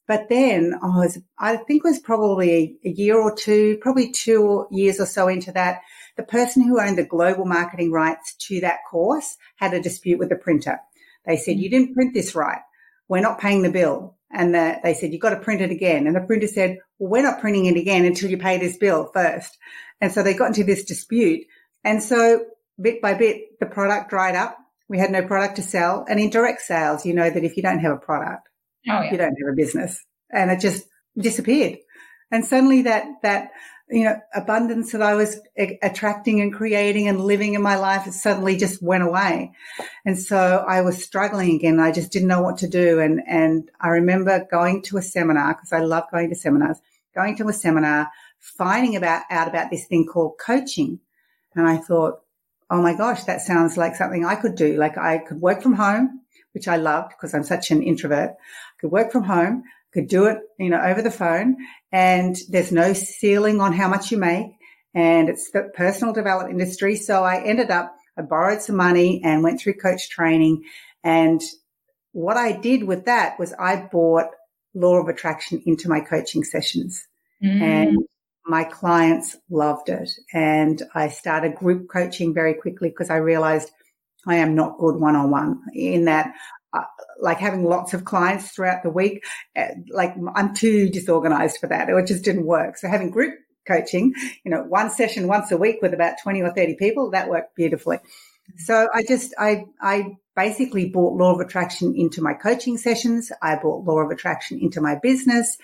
But 0.07 0.29
then 0.29 0.73
I 0.81 0.87
was, 0.87 1.19
I 1.39 1.57
think 1.57 1.83
it 1.83 1.87
was 1.87 1.99
probably 1.99 2.51
a, 2.51 2.89
a 2.89 2.91
year 2.91 3.19
or 3.19 3.35
two, 3.35 3.77
probably 3.81 4.11
two 4.11 4.67
years 4.71 4.99
or 4.99 5.05
so 5.05 5.27
into 5.27 5.51
that. 5.51 5.81
The 6.17 6.23
person 6.23 6.63
who 6.63 6.79
owned 6.79 6.97
the 6.97 7.05
global 7.05 7.45
marketing 7.45 7.91
rights 7.91 8.35
to 8.47 8.61
that 8.61 8.79
course 8.89 9.37
had 9.57 9.73
a 9.73 9.81
dispute 9.81 10.19
with 10.19 10.29
the 10.29 10.35
printer. 10.35 10.79
They 11.25 11.37
said, 11.37 11.57
mm. 11.57 11.59
you 11.61 11.69
didn't 11.69 11.93
print 11.93 12.13
this 12.13 12.35
right. 12.35 12.61
we're 13.07 13.21
not 13.21 13.39
paying 13.39 13.61
the 13.61 13.71
bill. 13.71 14.15
And 14.31 14.53
the, 14.53 14.79
they 14.83 14.93
said, 14.93 15.11
you've 15.11 15.21
got 15.21 15.29
to 15.29 15.39
print 15.39 15.61
it 15.61 15.71
again. 15.71 16.07
And 16.07 16.15
the 16.15 16.21
printer 16.21 16.47
said, 16.47 16.79
well, 16.99 17.09
we're 17.11 17.23
not 17.23 17.39
printing 17.39 17.65
it 17.65 17.77
again 17.77 18.05
until 18.05 18.29
you 18.29 18.37
pay 18.37 18.57
this 18.57 18.77
bill 18.77 19.09
first. 19.13 19.57
And 20.01 20.11
so 20.11 20.23
they 20.23 20.33
got 20.33 20.47
into 20.47 20.63
this 20.63 20.83
dispute. 20.83 21.45
And 21.83 22.03
so 22.03 22.45
bit 22.81 23.01
by 23.01 23.13
bit, 23.13 23.59
the 23.59 23.65
product 23.65 24.09
dried 24.09 24.35
up. 24.35 24.57
We 24.89 24.99
had 24.99 25.11
no 25.11 25.25
product 25.25 25.55
to 25.57 25.61
sell. 25.61 26.05
And 26.09 26.19
in 26.19 26.29
direct 26.29 26.61
sales, 26.61 27.05
you 27.05 27.13
know 27.13 27.29
that 27.29 27.43
if 27.43 27.55
you 27.55 27.63
don't 27.63 27.79
have 27.79 27.93
a 27.93 27.97
product, 27.97 28.49
oh, 28.89 29.01
yeah. 29.01 29.11
you 29.11 29.17
don't 29.17 29.27
have 29.29 29.53
a 29.53 29.55
business. 29.55 30.03
And 30.31 30.51
it 30.51 30.59
just 30.59 30.85
disappeared. 31.17 31.79
And 32.31 32.43
suddenly 32.43 32.83
that, 32.83 33.05
that, 33.23 33.51
you 33.89 34.03
know, 34.03 34.19
abundance 34.33 34.91
that 34.93 35.01
I 35.01 35.13
was 35.13 35.39
attracting 35.83 36.41
and 36.41 36.53
creating 36.53 37.07
and 37.07 37.21
living 37.21 37.53
in 37.53 37.61
my 37.61 37.75
life, 37.75 38.11
suddenly 38.11 38.57
just 38.57 38.81
went 38.81 39.03
away. 39.03 39.51
And 40.05 40.17
so 40.17 40.65
I 40.67 40.81
was 40.81 41.03
struggling 41.03 41.55
again. 41.55 41.79
I 41.79 41.91
just 41.91 42.11
didn't 42.11 42.27
know 42.27 42.41
what 42.41 42.57
to 42.59 42.67
do. 42.67 42.99
And, 42.99 43.21
and 43.27 43.69
I 43.79 43.89
remember 43.89 44.47
going 44.49 44.81
to 44.83 44.97
a 44.97 45.03
seminar 45.03 45.53
because 45.53 45.71
I 45.71 45.81
love 45.81 46.05
going 46.11 46.29
to 46.29 46.35
seminars, 46.35 46.81
going 47.13 47.37
to 47.37 47.47
a 47.47 47.53
seminar, 47.53 48.09
finding 48.39 48.95
about, 48.95 49.23
out 49.29 49.47
about 49.47 49.69
this 49.69 49.85
thing 49.85 50.07
called 50.07 50.39
coaching. 50.43 50.99
And 51.55 51.67
I 51.67 51.77
thought, 51.77 52.21
oh 52.71 52.81
my 52.81 52.95
gosh, 52.95 53.25
that 53.25 53.41
sounds 53.41 53.77
like 53.77 53.95
something 53.95 54.25
I 54.25 54.35
could 54.35 54.55
do. 54.55 54.77
Like 54.77 54.97
I 54.97 55.19
could 55.19 55.39
work 55.41 55.61
from 55.61 55.73
home, 55.73 56.21
which 56.53 56.67
I 56.67 56.77
loved 56.77 57.09
because 57.11 57.35
I'm 57.35 57.43
such 57.43 57.69
an 57.69 57.83
introvert. 57.83 58.31
I 58.31 58.81
could 58.81 58.91
work 58.91 59.11
from 59.11 59.23
home, 59.23 59.63
could 59.95 60.07
do 60.09 60.25
it, 60.25 60.39
you 60.59 60.69
know, 60.69 60.81
over 60.81 61.01
the 61.01 61.09
phone 61.09 61.55
and 61.91 62.35
there's 62.49 62.71
no 62.71 62.91
ceiling 62.91 63.61
on 63.61 63.71
how 63.71 63.87
much 63.87 64.11
you 64.11 64.17
make. 64.17 64.47
And 64.93 65.29
it's 65.29 65.51
the 65.51 65.71
personal 65.73 66.13
development 66.13 66.59
industry. 66.59 66.97
So 66.97 67.23
I 67.23 67.41
ended 67.41 67.71
up, 67.71 67.95
I 68.17 68.21
borrowed 68.21 68.61
some 68.61 68.75
money 68.75 69.21
and 69.23 69.41
went 69.41 69.61
through 69.61 69.75
coach 69.75 70.09
training. 70.09 70.63
And 71.03 71.41
what 72.11 72.35
I 72.35 72.51
did 72.51 72.83
with 72.83 73.05
that 73.05 73.39
was 73.39 73.53
I 73.53 73.87
bought 73.89 74.27
law 74.73 74.97
of 74.97 75.07
attraction 75.07 75.63
into 75.65 75.87
my 75.87 76.01
coaching 76.01 76.43
sessions. 76.43 77.07
Mm. 77.41 77.61
And 77.61 77.97
my 78.45 78.65
clients 78.65 79.37
loved 79.49 79.87
it. 79.87 80.09
And 80.33 80.81
I 80.93 81.07
started 81.07 81.55
group 81.55 81.87
coaching 81.89 82.33
very 82.33 82.53
quickly 82.53 82.89
because 82.89 83.09
I 83.09 83.17
realized 83.17 83.71
I 84.27 84.35
am 84.35 84.55
not 84.55 84.77
good 84.77 84.95
one 84.95 85.15
on 85.15 85.31
one 85.31 85.61
in 85.73 86.05
that, 86.05 86.33
uh, 86.75 86.83
like 87.21 87.39
having 87.39 87.63
lots 87.63 87.93
of 87.93 88.03
clients 88.03 88.51
throughout 88.51 88.83
the 88.83 88.89
week, 88.89 89.23
uh, 89.55 89.67
like 89.89 90.13
I'm 90.35 90.53
too 90.53 90.89
disorganized 90.89 91.57
for 91.59 91.67
that. 91.67 91.89
It 91.89 92.07
just 92.07 92.25
didn't 92.25 92.45
work. 92.45 92.77
So 92.77 92.89
having 92.89 93.11
group 93.11 93.33
coaching, 93.65 94.13
you 94.43 94.51
know, 94.51 94.63
one 94.63 94.89
session 94.89 95.27
once 95.27 95.51
a 95.51 95.57
week 95.57 95.77
with 95.81 95.93
about 95.93 96.15
20 96.21 96.41
or 96.41 96.51
30 96.51 96.75
people, 96.75 97.11
that 97.11 97.29
worked 97.29 97.55
beautifully. 97.55 97.99
So 98.57 98.87
I 98.93 99.03
just, 99.03 99.33
I, 99.39 99.65
I 99.81 100.17
basically 100.35 100.89
brought 100.89 101.17
law 101.17 101.33
of 101.33 101.39
attraction 101.39 101.95
into 101.95 102.21
my 102.21 102.33
coaching 102.33 102.77
sessions. 102.77 103.31
I 103.41 103.55
brought 103.55 103.85
law 103.85 103.99
of 103.99 104.11
attraction 104.11 104.59
into 104.59 104.81
my 104.81 104.95
business 105.01 105.57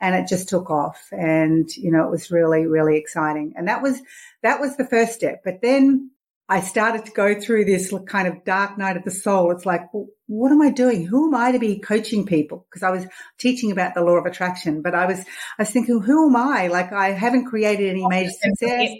and 0.00 0.14
it 0.14 0.28
just 0.28 0.48
took 0.48 0.70
off. 0.70 1.08
And, 1.12 1.68
you 1.76 1.90
know, 1.90 2.04
it 2.04 2.10
was 2.10 2.30
really, 2.30 2.66
really 2.66 2.96
exciting. 2.98 3.54
And 3.56 3.68
that 3.68 3.82
was, 3.82 4.00
that 4.42 4.60
was 4.60 4.76
the 4.76 4.84
first 4.86 5.14
step. 5.14 5.42
But 5.44 5.62
then 5.62 6.10
I 6.48 6.60
started 6.60 7.04
to 7.06 7.12
go 7.12 7.40
through 7.40 7.64
this 7.64 7.92
kind 8.06 8.28
of 8.28 8.44
dark 8.44 8.78
night 8.78 8.96
of 8.96 9.04
the 9.04 9.10
soul. 9.10 9.50
It's 9.50 9.66
like, 9.66 9.92
well, 9.92 10.06
what 10.26 10.52
am 10.52 10.62
I 10.62 10.70
doing? 10.70 11.04
Who 11.04 11.26
am 11.26 11.34
I 11.34 11.52
to 11.52 11.58
be 11.58 11.78
coaching 11.78 12.24
people? 12.24 12.66
Because 12.70 12.82
I 12.82 12.90
was 12.90 13.04
teaching 13.38 13.72
about 13.72 13.94
the 13.94 14.02
law 14.02 14.12
of 14.12 14.26
attraction, 14.26 14.80
but 14.80 14.94
I 14.94 15.06
was, 15.06 15.18
I 15.20 15.62
was 15.62 15.70
thinking, 15.70 16.00
who 16.00 16.28
am 16.28 16.36
I? 16.36 16.68
Like 16.68 16.92
I 16.92 17.10
haven't 17.10 17.46
created 17.46 17.90
any 17.90 18.06
major 18.06 18.30
success. 18.30 18.90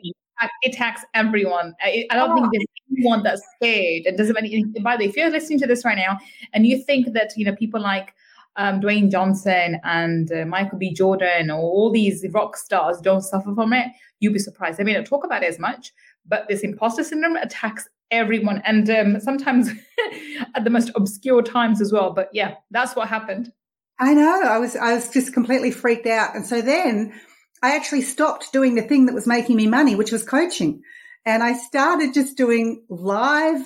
It 0.63 0.75
attacks 0.75 1.03
everyone. 1.15 1.75
I, 1.83 2.07
don't 2.11 2.33
oh. 2.33 2.35
think 2.35 2.49
there's 2.53 2.67
anyone 2.99 3.23
that's 3.23 3.43
scared. 3.55 4.07
It 4.07 4.17
doesn't 4.17 4.35
matter. 4.35 4.49
By 4.83 4.97
the 4.97 5.05
way, 5.05 5.09
if 5.09 5.17
you're 5.17 5.31
listening 5.31 5.61
to 5.61 5.67
this 5.67 5.85
right 5.85 5.97
now 5.97 6.19
and 6.53 6.67
you 6.67 6.83
think 6.83 7.13
that, 7.15 7.31
you 7.37 7.45
know, 7.45 7.55
people 7.55 7.81
like, 7.81 8.13
um, 8.57 8.81
Dwayne 8.81 9.11
Johnson 9.11 9.79
and 9.85 10.33
uh, 10.33 10.47
Michael 10.47 10.79
B. 10.79 10.93
Jordan 10.93 11.51
or 11.51 11.61
all 11.61 11.93
these 11.93 12.25
rock 12.33 12.57
stars 12.57 12.99
don't 13.01 13.21
suffer 13.21 13.55
from 13.55 13.73
it, 13.73 13.89
you'd 14.21 14.33
be 14.33 14.39
surprised. 14.39 14.79
They 14.79 14.85
may 14.85 14.95
not 14.95 15.07
talk 15.07 15.25
about 15.25 15.43
it 15.43 15.49
as 15.51 15.59
much, 15.59 15.93
but 16.29 16.49
this 16.49 16.61
imposter 16.61 17.05
syndrome 17.05 17.37
attacks 17.37 17.89
everyone 18.11 18.63
and 18.65 18.89
um, 18.91 19.21
sometimes 19.21 19.71
at 20.55 20.65
the 20.65 20.71
most 20.71 20.91
obscure 20.95 21.43
times 21.43 21.81
as 21.81 21.93
well. 21.93 22.13
But 22.13 22.31
yeah, 22.33 22.55
that's 22.71 22.95
what 22.95 23.09
happened. 23.09 23.53
I 23.99 24.15
know. 24.15 24.43
I 24.43 24.59
was 24.59 24.77
I 24.77 24.95
was 24.95 25.09
just 25.09 25.33
completely 25.33 25.71
freaked 25.71 26.07
out, 26.07 26.35
and 26.35 26.47
so 26.47 26.61
then 26.61 27.19
I 27.63 27.77
actually 27.77 28.03
stopped 28.03 28.53
doing 28.53 28.75
the 28.75 28.83
thing 28.83 29.07
that 29.07 29.15
was 29.15 29.27
making 29.27 29.57
me 29.57 29.67
money, 29.67 29.95
which 29.97 30.13
was 30.13 30.23
coaching, 30.23 30.83
and 31.25 31.43
I 31.43 31.55
started 31.55 32.13
just 32.13 32.37
doing 32.37 32.85
live 32.91 33.63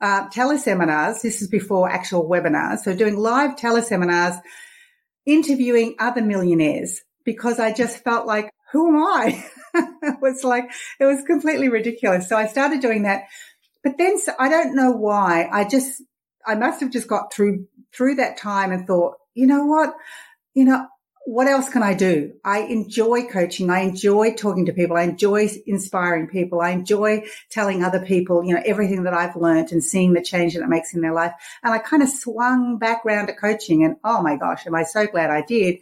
uh, 0.00 0.28
teleseminars. 0.30 1.22
This 1.22 1.40
is 1.40 1.48
before 1.48 1.88
actual 1.88 2.28
webinars. 2.28 2.80
So 2.80 2.96
doing 2.96 3.16
live 3.16 3.56
teleseminars, 3.56 4.40
interviewing 5.24 5.94
other 5.98 6.22
millionaires 6.22 7.00
because 7.24 7.60
I 7.60 7.72
just 7.72 8.02
felt 8.02 8.26
like, 8.26 8.50
who 8.72 8.88
am 8.88 8.96
I? 8.96 9.44
it 10.02 10.20
was 10.20 10.44
like, 10.44 10.70
it 10.98 11.04
was 11.04 11.22
completely 11.24 11.68
ridiculous. 11.68 12.28
So 12.28 12.36
I 12.36 12.46
started 12.46 12.80
doing 12.80 13.02
that. 13.02 13.24
But 13.82 13.96
then 13.98 14.18
so 14.18 14.32
I 14.38 14.48
don't 14.48 14.74
know 14.74 14.92
why. 14.92 15.48
I 15.50 15.64
just, 15.64 16.02
I 16.46 16.54
must 16.54 16.80
have 16.80 16.90
just 16.90 17.08
got 17.08 17.32
through, 17.32 17.66
through 17.92 18.16
that 18.16 18.36
time 18.36 18.72
and 18.72 18.86
thought, 18.86 19.14
you 19.34 19.46
know 19.46 19.64
what? 19.64 19.94
You 20.54 20.64
know, 20.64 20.86
what 21.26 21.46
else 21.46 21.68
can 21.68 21.82
I 21.82 21.94
do? 21.94 22.32
I 22.44 22.60
enjoy 22.60 23.24
coaching. 23.24 23.70
I 23.70 23.80
enjoy 23.80 24.34
talking 24.34 24.66
to 24.66 24.72
people. 24.72 24.96
I 24.96 25.02
enjoy 25.02 25.48
inspiring 25.66 26.28
people. 26.28 26.60
I 26.60 26.70
enjoy 26.70 27.24
telling 27.50 27.84
other 27.84 28.04
people, 28.04 28.42
you 28.42 28.54
know, 28.54 28.62
everything 28.64 29.04
that 29.04 29.14
I've 29.14 29.36
learned 29.36 29.70
and 29.70 29.84
seeing 29.84 30.12
the 30.12 30.22
change 30.22 30.54
that 30.54 30.62
it 30.62 30.68
makes 30.68 30.94
in 30.94 31.02
their 31.02 31.12
life. 31.12 31.32
And 31.62 31.74
I 31.74 31.78
kind 31.78 32.02
of 32.02 32.08
swung 32.08 32.78
back 32.78 33.04
around 33.04 33.26
to 33.26 33.34
coaching 33.34 33.84
and 33.84 33.96
oh 34.02 34.22
my 34.22 34.36
gosh, 34.36 34.66
am 34.66 34.74
I 34.74 34.82
so 34.82 35.06
glad 35.06 35.30
I 35.30 35.42
did 35.42 35.78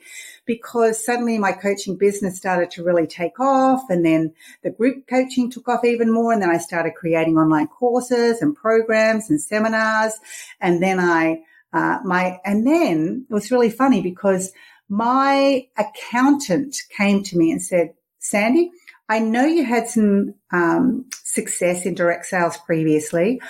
because 0.48 1.04
suddenly 1.04 1.36
my 1.36 1.52
coaching 1.52 1.94
business 1.94 2.38
started 2.38 2.70
to 2.70 2.82
really 2.82 3.06
take 3.06 3.38
off 3.38 3.82
and 3.90 4.02
then 4.02 4.32
the 4.62 4.70
group 4.70 5.06
coaching 5.06 5.50
took 5.50 5.68
off 5.68 5.84
even 5.84 6.10
more. 6.10 6.32
And 6.32 6.40
then 6.40 6.48
I 6.50 6.56
started 6.56 6.94
creating 6.96 7.36
online 7.36 7.68
courses 7.68 8.40
and 8.40 8.56
programs 8.56 9.28
and 9.28 9.38
seminars. 9.38 10.14
And 10.58 10.82
then 10.82 10.98
I, 10.98 11.42
uh, 11.74 11.98
my, 12.02 12.40
and 12.46 12.66
then 12.66 13.26
it 13.28 13.32
was 13.32 13.50
really 13.50 13.68
funny 13.68 14.00
because 14.00 14.50
my 14.88 15.66
accountant 15.76 16.78
came 16.96 17.22
to 17.24 17.36
me 17.36 17.52
and 17.52 17.62
said, 17.62 17.92
Sandy, 18.18 18.70
I 19.06 19.18
know 19.18 19.44
you 19.44 19.66
had 19.66 19.86
some 19.86 20.34
um, 20.50 21.04
success 21.24 21.84
in 21.84 21.94
direct 21.94 22.24
sales 22.24 22.56
previously. 22.56 23.42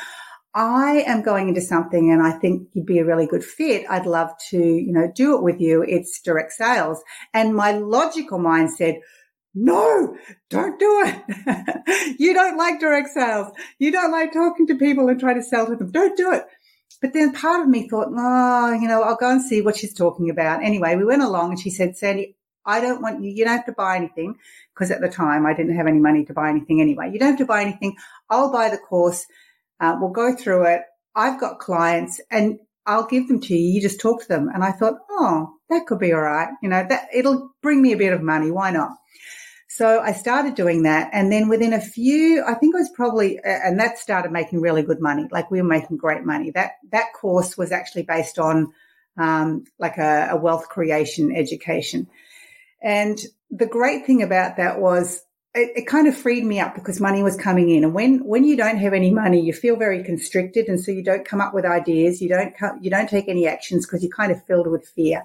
I 0.58 1.04
am 1.06 1.22
going 1.22 1.48
into 1.48 1.60
something 1.60 2.10
and 2.10 2.20
I 2.20 2.32
think 2.32 2.70
you'd 2.72 2.84
be 2.84 2.98
a 2.98 3.04
really 3.04 3.28
good 3.28 3.44
fit. 3.44 3.86
I'd 3.88 4.06
love 4.06 4.32
to, 4.50 4.58
you 4.58 4.92
know, 4.92 5.08
do 5.14 5.36
it 5.36 5.42
with 5.44 5.60
you. 5.60 5.84
It's 5.86 6.20
direct 6.20 6.50
sales. 6.50 7.00
And 7.32 7.54
my 7.54 7.70
logical 7.70 8.40
mind 8.40 8.72
said, 8.72 8.96
no, 9.54 10.16
don't 10.50 10.76
do 10.80 11.04
it. 11.06 12.16
you 12.18 12.34
don't 12.34 12.56
like 12.56 12.80
direct 12.80 13.10
sales. 13.10 13.52
You 13.78 13.92
don't 13.92 14.10
like 14.10 14.32
talking 14.32 14.66
to 14.66 14.74
people 14.74 15.08
and 15.08 15.20
trying 15.20 15.36
to 15.36 15.44
sell 15.44 15.66
to 15.66 15.76
them. 15.76 15.92
Don't 15.92 16.16
do 16.16 16.32
it. 16.32 16.44
But 17.00 17.12
then 17.12 17.32
part 17.32 17.62
of 17.62 17.68
me 17.68 17.88
thought, 17.88 18.08
oh, 18.10 18.72
you 18.72 18.88
know, 18.88 19.04
I'll 19.04 19.14
go 19.14 19.30
and 19.30 19.40
see 19.40 19.62
what 19.62 19.76
she's 19.76 19.94
talking 19.94 20.28
about. 20.28 20.64
Anyway, 20.64 20.96
we 20.96 21.04
went 21.04 21.22
along 21.22 21.50
and 21.50 21.60
she 21.60 21.70
said, 21.70 21.96
Sandy, 21.96 22.34
I 22.66 22.80
don't 22.80 23.00
want 23.00 23.22
you, 23.22 23.30
you 23.30 23.44
don't 23.44 23.58
have 23.58 23.66
to 23.66 23.72
buy 23.72 23.94
anything 23.94 24.34
because 24.74 24.90
at 24.90 25.00
the 25.00 25.08
time 25.08 25.46
I 25.46 25.54
didn't 25.54 25.76
have 25.76 25.86
any 25.86 26.00
money 26.00 26.24
to 26.24 26.34
buy 26.34 26.48
anything 26.48 26.80
anyway. 26.80 27.10
You 27.12 27.20
don't 27.20 27.30
have 27.30 27.38
to 27.38 27.46
buy 27.46 27.62
anything. 27.62 27.94
I'll 28.28 28.52
buy 28.52 28.70
the 28.70 28.76
course. 28.76 29.24
Uh, 29.80 29.96
we'll 30.00 30.10
go 30.10 30.34
through 30.34 30.64
it. 30.66 30.82
I've 31.14 31.40
got 31.40 31.58
clients 31.58 32.20
and 32.30 32.58
I'll 32.86 33.06
give 33.06 33.28
them 33.28 33.40
to 33.40 33.54
you. 33.54 33.74
You 33.74 33.80
just 33.80 34.00
talk 34.00 34.22
to 34.22 34.28
them. 34.28 34.48
And 34.52 34.64
I 34.64 34.72
thought, 34.72 34.94
oh, 35.10 35.50
that 35.68 35.86
could 35.86 35.98
be 35.98 36.12
all 36.12 36.20
right. 36.20 36.48
You 36.62 36.68
know, 36.68 36.86
that 36.88 37.08
it'll 37.12 37.50
bring 37.62 37.82
me 37.82 37.92
a 37.92 37.98
bit 37.98 38.12
of 38.12 38.22
money. 38.22 38.50
Why 38.50 38.70
not? 38.70 38.92
So 39.68 40.00
I 40.00 40.12
started 40.12 40.54
doing 40.54 40.84
that. 40.84 41.10
And 41.12 41.30
then 41.30 41.48
within 41.48 41.72
a 41.72 41.80
few, 41.80 42.42
I 42.42 42.54
think 42.54 42.74
it 42.74 42.78
was 42.78 42.90
probably, 42.96 43.38
and 43.44 43.78
that 43.78 43.98
started 43.98 44.32
making 44.32 44.60
really 44.60 44.82
good 44.82 45.00
money. 45.00 45.28
Like 45.30 45.50
we 45.50 45.60
were 45.60 45.68
making 45.68 45.98
great 45.98 46.24
money. 46.24 46.50
That, 46.50 46.72
that 46.90 47.12
course 47.12 47.56
was 47.56 47.70
actually 47.70 48.02
based 48.02 48.38
on, 48.38 48.72
um, 49.18 49.64
like 49.78 49.98
a, 49.98 50.28
a 50.30 50.36
wealth 50.36 50.68
creation 50.68 51.34
education. 51.34 52.08
And 52.82 53.18
the 53.50 53.66
great 53.66 54.06
thing 54.06 54.22
about 54.22 54.56
that 54.56 54.80
was 54.80 55.22
it, 55.58 55.72
it, 55.76 55.86
kind 55.86 56.06
of 56.06 56.16
freed 56.16 56.44
me 56.44 56.60
up 56.60 56.74
because 56.74 57.00
money 57.00 57.22
was 57.22 57.36
coming 57.36 57.68
in. 57.68 57.84
And 57.84 57.92
when, 57.92 58.18
when 58.24 58.44
you 58.44 58.56
don't 58.56 58.78
have 58.78 58.92
any 58.92 59.10
money, 59.10 59.40
you 59.40 59.52
feel 59.52 59.76
very 59.76 60.02
constricted. 60.02 60.68
And 60.68 60.80
so 60.80 60.90
you 60.90 61.02
don't 61.02 61.24
come 61.24 61.40
up 61.40 61.54
with 61.54 61.64
ideas. 61.64 62.22
You 62.22 62.28
don't, 62.28 62.56
come, 62.56 62.78
you 62.80 62.90
don't 62.90 63.08
take 63.08 63.28
any 63.28 63.46
actions 63.46 63.86
because 63.86 64.02
you're 64.02 64.10
kind 64.10 64.32
of 64.32 64.44
filled 64.46 64.66
with 64.66 64.88
fear. 64.88 65.24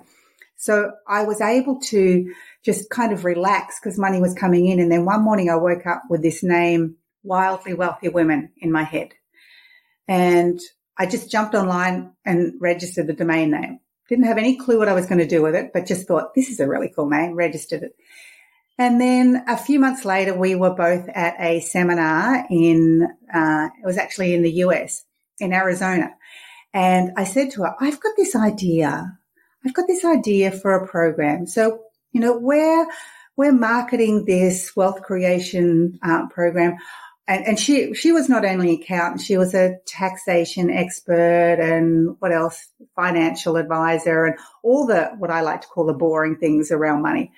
So 0.55 0.91
I 1.07 1.23
was 1.23 1.41
able 1.41 1.79
to 1.81 2.33
just 2.63 2.89
kind 2.89 3.11
of 3.11 3.25
relax 3.25 3.79
because 3.79 3.97
money 3.97 4.19
was 4.19 4.33
coming 4.33 4.67
in. 4.67 4.79
And 4.79 4.91
then 4.91 5.05
one 5.05 5.23
morning 5.23 5.49
I 5.49 5.55
woke 5.55 5.85
up 5.85 6.03
with 6.09 6.21
this 6.21 6.43
name, 6.43 6.95
Wildly 7.23 7.73
Wealthy 7.73 8.09
Women, 8.09 8.51
in 8.57 8.71
my 8.71 8.83
head. 8.83 9.09
And 10.07 10.59
I 10.97 11.05
just 11.05 11.31
jumped 11.31 11.55
online 11.55 12.13
and 12.25 12.53
registered 12.59 13.07
the 13.07 13.13
domain 13.13 13.51
name. 13.51 13.79
Didn't 14.09 14.25
have 14.25 14.37
any 14.37 14.57
clue 14.57 14.79
what 14.79 14.89
I 14.89 14.93
was 14.93 15.05
going 15.05 15.19
to 15.19 15.27
do 15.27 15.41
with 15.41 15.55
it, 15.55 15.71
but 15.73 15.85
just 15.85 16.07
thought 16.07 16.33
this 16.35 16.49
is 16.49 16.59
a 16.59 16.67
really 16.67 16.91
cool 16.95 17.09
name, 17.09 17.35
registered 17.35 17.83
it. 17.83 17.95
And 18.77 18.99
then 18.99 19.43
a 19.47 19.57
few 19.57 19.79
months 19.79 20.03
later, 20.03 20.37
we 20.37 20.55
were 20.55 20.73
both 20.73 21.07
at 21.09 21.35
a 21.39 21.59
seminar 21.59 22.45
in, 22.49 23.07
uh, 23.33 23.69
it 23.81 23.85
was 23.85 23.97
actually 23.97 24.33
in 24.33 24.41
the 24.41 24.51
US, 24.63 25.03
in 25.39 25.53
Arizona. 25.53 26.15
And 26.73 27.11
I 27.15 27.23
said 27.23 27.51
to 27.51 27.63
her, 27.63 27.75
I've 27.79 27.99
got 27.99 28.13
this 28.17 28.35
idea. 28.35 29.19
I've 29.63 29.75
got 29.75 29.87
this 29.87 30.03
idea 30.03 30.51
for 30.51 30.73
a 30.73 30.87
program. 30.87 31.45
So, 31.45 31.83
you 32.11 32.19
know, 32.19 32.35
we're, 32.35 32.87
we're 33.37 33.51
marketing 33.51 34.25
this 34.25 34.75
wealth 34.75 35.03
creation 35.03 35.99
uh, 36.03 36.27
program. 36.29 36.77
And, 37.27 37.45
and 37.45 37.59
she, 37.59 37.93
she 37.93 38.11
was 38.11 38.27
not 38.27 38.43
only 38.43 38.75
an 38.75 38.81
accountant, 38.81 39.21
she 39.21 39.37
was 39.37 39.53
a 39.53 39.77
taxation 39.85 40.69
expert 40.69 41.59
and 41.61 42.15
what 42.19 42.33
else? 42.33 42.67
Financial 42.95 43.55
advisor 43.55 44.25
and 44.25 44.35
all 44.63 44.87
the, 44.87 45.11
what 45.17 45.29
I 45.29 45.41
like 45.41 45.61
to 45.61 45.67
call 45.67 45.85
the 45.85 45.93
boring 45.93 46.37
things 46.37 46.71
around 46.71 47.03
money. 47.03 47.31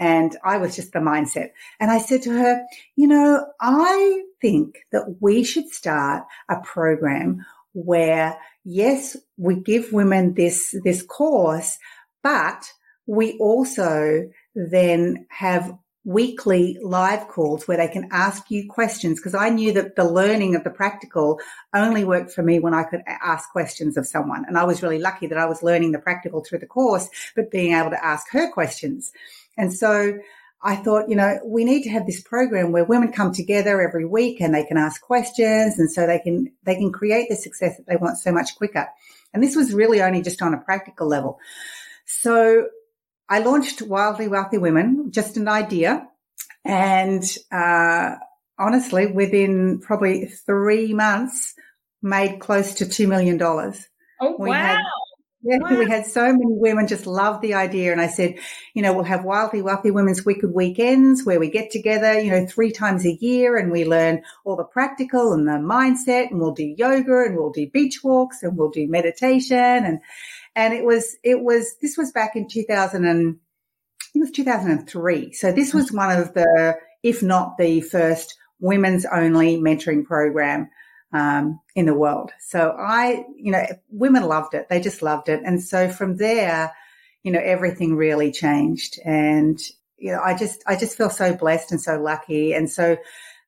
And 0.00 0.36
I 0.42 0.56
was 0.56 0.74
just 0.74 0.92
the 0.92 0.98
mindset. 0.98 1.50
And 1.78 1.90
I 1.90 1.98
said 1.98 2.22
to 2.22 2.30
her, 2.30 2.64
you 2.96 3.06
know, 3.06 3.46
I 3.60 4.22
think 4.40 4.78
that 4.92 5.16
we 5.20 5.44
should 5.44 5.68
start 5.68 6.24
a 6.48 6.56
program 6.60 7.44
where 7.72 8.36
yes, 8.64 9.16
we 9.36 9.56
give 9.56 9.92
women 9.92 10.34
this, 10.34 10.74
this 10.84 11.02
course, 11.02 11.78
but 12.22 12.72
we 13.06 13.36
also 13.38 14.28
then 14.54 15.26
have 15.28 15.76
weekly 16.04 16.78
live 16.82 17.28
calls 17.28 17.68
where 17.68 17.76
they 17.76 17.88
can 17.88 18.08
ask 18.10 18.50
you 18.50 18.66
questions 18.68 19.18
because 19.18 19.34
I 19.34 19.50
knew 19.50 19.72
that 19.74 19.96
the 19.96 20.04
learning 20.04 20.54
of 20.54 20.64
the 20.64 20.70
practical 20.70 21.38
only 21.74 22.04
worked 22.04 22.32
for 22.32 22.42
me 22.42 22.58
when 22.58 22.72
I 22.72 22.84
could 22.84 23.02
ask 23.06 23.50
questions 23.50 23.98
of 23.98 24.06
someone. 24.06 24.46
And 24.46 24.56
I 24.56 24.64
was 24.64 24.82
really 24.82 24.98
lucky 24.98 25.26
that 25.26 25.38
I 25.38 25.44
was 25.44 25.62
learning 25.62 25.92
the 25.92 25.98
practical 25.98 26.42
through 26.42 26.60
the 26.60 26.66
course, 26.66 27.08
but 27.36 27.50
being 27.50 27.74
able 27.74 27.90
to 27.90 28.02
ask 28.02 28.30
her 28.30 28.50
questions. 28.50 29.12
And 29.60 29.74
so 29.74 30.18
I 30.62 30.76
thought, 30.76 31.10
you 31.10 31.16
know, 31.16 31.38
we 31.44 31.64
need 31.64 31.82
to 31.82 31.90
have 31.90 32.06
this 32.06 32.22
program 32.22 32.72
where 32.72 32.84
women 32.84 33.12
come 33.12 33.32
together 33.32 33.80
every 33.80 34.06
week 34.06 34.40
and 34.40 34.54
they 34.54 34.64
can 34.64 34.78
ask 34.78 35.02
questions 35.02 35.78
and 35.78 35.90
so 35.90 36.06
they 36.06 36.18
can, 36.18 36.50
they 36.64 36.76
can 36.76 36.92
create 36.92 37.28
the 37.28 37.36
success 37.36 37.76
that 37.76 37.86
they 37.86 37.96
want 37.96 38.16
so 38.16 38.32
much 38.32 38.56
quicker. 38.56 38.88
And 39.34 39.42
this 39.42 39.54
was 39.54 39.74
really 39.74 40.00
only 40.00 40.22
just 40.22 40.40
on 40.40 40.54
a 40.54 40.60
practical 40.60 41.06
level. 41.06 41.38
So 42.06 42.68
I 43.28 43.40
launched 43.40 43.82
Wildly 43.82 44.28
Wealthy 44.28 44.56
Women, 44.56 45.12
just 45.12 45.36
an 45.36 45.46
idea. 45.46 46.08
And, 46.64 47.22
uh, 47.52 48.16
honestly, 48.58 49.06
within 49.08 49.80
probably 49.80 50.26
three 50.26 50.94
months, 50.94 51.54
made 52.02 52.40
close 52.40 52.74
to 52.76 52.86
$2 52.86 53.08
million. 53.08 53.40
Oh, 53.42 54.36
we 54.38 54.48
wow. 54.48 54.54
Had, 54.54 54.78
yeah, 55.42 55.58
wow. 55.58 55.78
we 55.78 55.88
had 55.88 56.06
so 56.06 56.22
many 56.22 56.44
women 56.44 56.86
just 56.86 57.06
love 57.06 57.40
the 57.40 57.54
idea. 57.54 57.92
And 57.92 58.00
I 58.00 58.08
said, 58.08 58.34
you 58.74 58.82
know, 58.82 58.92
we'll 58.92 59.04
have 59.04 59.24
Wildly 59.24 59.62
Wealthy 59.62 59.90
Women's 59.90 60.24
Wicked 60.24 60.52
Weekends 60.52 61.24
where 61.24 61.40
we 61.40 61.50
get 61.50 61.70
together, 61.70 62.20
you 62.20 62.30
know, 62.30 62.46
three 62.46 62.72
times 62.72 63.06
a 63.06 63.16
year 63.20 63.56
and 63.56 63.72
we 63.72 63.86
learn 63.86 64.22
all 64.44 64.56
the 64.56 64.64
practical 64.64 65.32
and 65.32 65.48
the 65.48 65.52
mindset 65.52 66.30
and 66.30 66.40
we'll 66.40 66.52
do 66.52 66.74
yoga 66.76 67.24
and 67.24 67.36
we'll 67.36 67.52
do 67.52 67.70
beach 67.70 68.00
walks 68.04 68.42
and 68.42 68.56
we'll 68.56 68.70
do 68.70 68.86
meditation 68.86 69.56
and, 69.58 70.00
and 70.54 70.74
it 70.74 70.84
was, 70.84 71.16
it 71.24 71.40
was, 71.40 71.76
this 71.80 71.96
was 71.96 72.12
back 72.12 72.36
in 72.36 72.46
2000 72.46 73.06
and 73.06 73.38
it 74.14 74.18
was 74.18 74.30
2003. 74.32 75.32
So 75.32 75.52
this 75.52 75.72
was 75.72 75.90
one 75.90 76.18
of 76.18 76.34
the, 76.34 76.76
if 77.02 77.22
not 77.22 77.56
the 77.56 77.80
first 77.80 78.36
women's 78.58 79.06
only 79.06 79.56
mentoring 79.56 80.04
program 80.04 80.68
um, 81.12 81.60
in 81.74 81.86
the 81.86 81.94
world. 81.94 82.30
So 82.40 82.76
I, 82.78 83.24
you 83.36 83.52
know, 83.52 83.64
women 83.88 84.24
loved 84.24 84.54
it. 84.54 84.68
They 84.68 84.80
just 84.80 85.02
loved 85.02 85.28
it. 85.28 85.42
And 85.44 85.62
so 85.62 85.88
from 85.88 86.16
there, 86.16 86.72
you 87.22 87.32
know, 87.32 87.40
everything 87.42 87.96
really 87.96 88.32
changed. 88.32 88.98
And, 89.04 89.58
you 89.98 90.12
know, 90.12 90.20
I 90.22 90.36
just, 90.36 90.62
I 90.66 90.76
just 90.76 90.96
feel 90.96 91.10
so 91.10 91.34
blessed 91.34 91.72
and 91.72 91.80
so 91.80 92.00
lucky. 92.00 92.52
And 92.52 92.70
so 92.70 92.96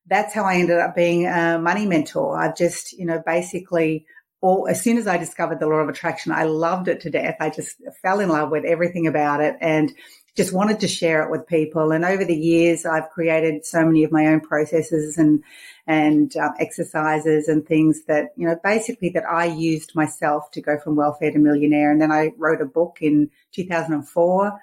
that's 0.07 0.33
how 0.33 0.43
I 0.43 0.55
ended 0.55 0.79
up 0.79 0.95
being 0.95 1.25
a 1.25 1.57
money 1.57 1.85
mentor. 1.85 2.37
I've 2.37 2.57
just, 2.57 2.93
you 2.93 3.05
know, 3.05 3.21
basically 3.25 4.05
all, 4.41 4.67
as 4.67 4.81
soon 4.81 4.97
as 4.97 5.07
I 5.07 5.17
discovered 5.17 5.59
the 5.59 5.67
law 5.67 5.75
of 5.75 5.89
attraction, 5.89 6.33
I 6.33 6.43
loved 6.43 6.89
it 6.89 7.01
to 7.01 7.09
death. 7.09 7.37
I 7.39 7.49
just 7.49 7.77
fell 8.01 8.19
in 8.19 8.29
love 8.29 8.51
with 8.51 8.65
everything 8.65 9.07
about 9.07 9.39
it 9.39 9.55
and 9.61 9.91
just 10.35 10.53
wanted 10.53 10.79
to 10.79 10.87
share 10.87 11.23
it 11.23 11.31
with 11.31 11.47
people. 11.47 11.91
And 11.91 12.03
over 12.03 12.25
the 12.25 12.35
years, 12.35 12.85
I've 12.85 13.09
created 13.09 13.65
so 13.65 13.85
many 13.85 14.03
of 14.03 14.11
my 14.11 14.27
own 14.27 14.41
processes 14.41 15.17
and 15.17 15.43
and 15.85 16.35
um, 16.37 16.53
exercises 16.59 17.47
and 17.47 17.65
things 17.65 18.05
that 18.05 18.33
you 18.35 18.47
know 18.47 18.57
basically 18.63 19.09
that 19.09 19.25
I 19.29 19.45
used 19.45 19.95
myself 19.95 20.49
to 20.51 20.61
go 20.61 20.77
from 20.79 20.95
welfare 20.95 21.31
to 21.31 21.39
millionaire. 21.39 21.91
And 21.91 22.01
then 22.01 22.11
I 22.11 22.31
wrote 22.37 22.61
a 22.61 22.65
book 22.65 22.97
in 23.01 23.29
2004. 23.53 24.59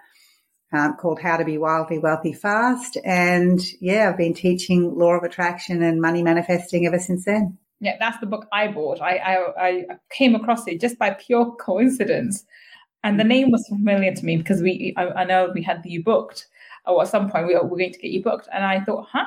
Um, 0.73 0.95
called 0.95 1.19
How 1.21 1.37
to 1.37 1.45
Be 1.45 1.59
Wildly 1.59 1.99
Wealthy 1.99 2.33
Fast. 2.33 2.97
And 3.05 3.61
yeah, 3.81 4.09
I've 4.09 4.17
been 4.17 4.35
teaching 4.35 4.97
law 4.97 5.15
of 5.15 5.25
attraction 5.25 5.83
and 5.83 6.01
money 6.01 6.23
manifesting 6.23 6.87
ever 6.87 7.01
since 7.01 7.25
then. 7.25 7.59
Yeah, 7.81 7.97
that's 7.99 8.19
the 8.19 8.27
book 8.27 8.47
I 8.53 8.69
bought. 8.69 9.01
I, 9.01 9.17
I, 9.17 9.67
I 9.67 9.85
came 10.11 10.37
across 10.37 10.69
it 10.69 10.81
just 10.81 10.97
by 10.97 11.11
pure 11.11 11.57
coincidence. 11.57 12.45
And 13.03 13.19
the 13.19 13.25
name 13.25 13.51
was 13.51 13.67
familiar 13.67 14.15
to 14.15 14.25
me 14.25 14.37
because 14.37 14.63
we, 14.63 14.95
I, 14.97 15.09
I 15.09 15.25
know 15.25 15.51
we 15.55 15.63
had 15.63 15.83
you 15.85 16.03
booked, 16.03 16.47
or 16.87 17.03
at 17.03 17.09
some 17.09 17.31
point 17.31 17.47
we 17.47 17.55
were 17.55 17.69
going 17.69 17.93
to 17.93 17.99
get 17.99 18.11
you 18.11 18.23
booked. 18.23 18.49
And 18.53 18.65
I 18.65 18.81
thought, 18.81 19.07
huh, 19.11 19.25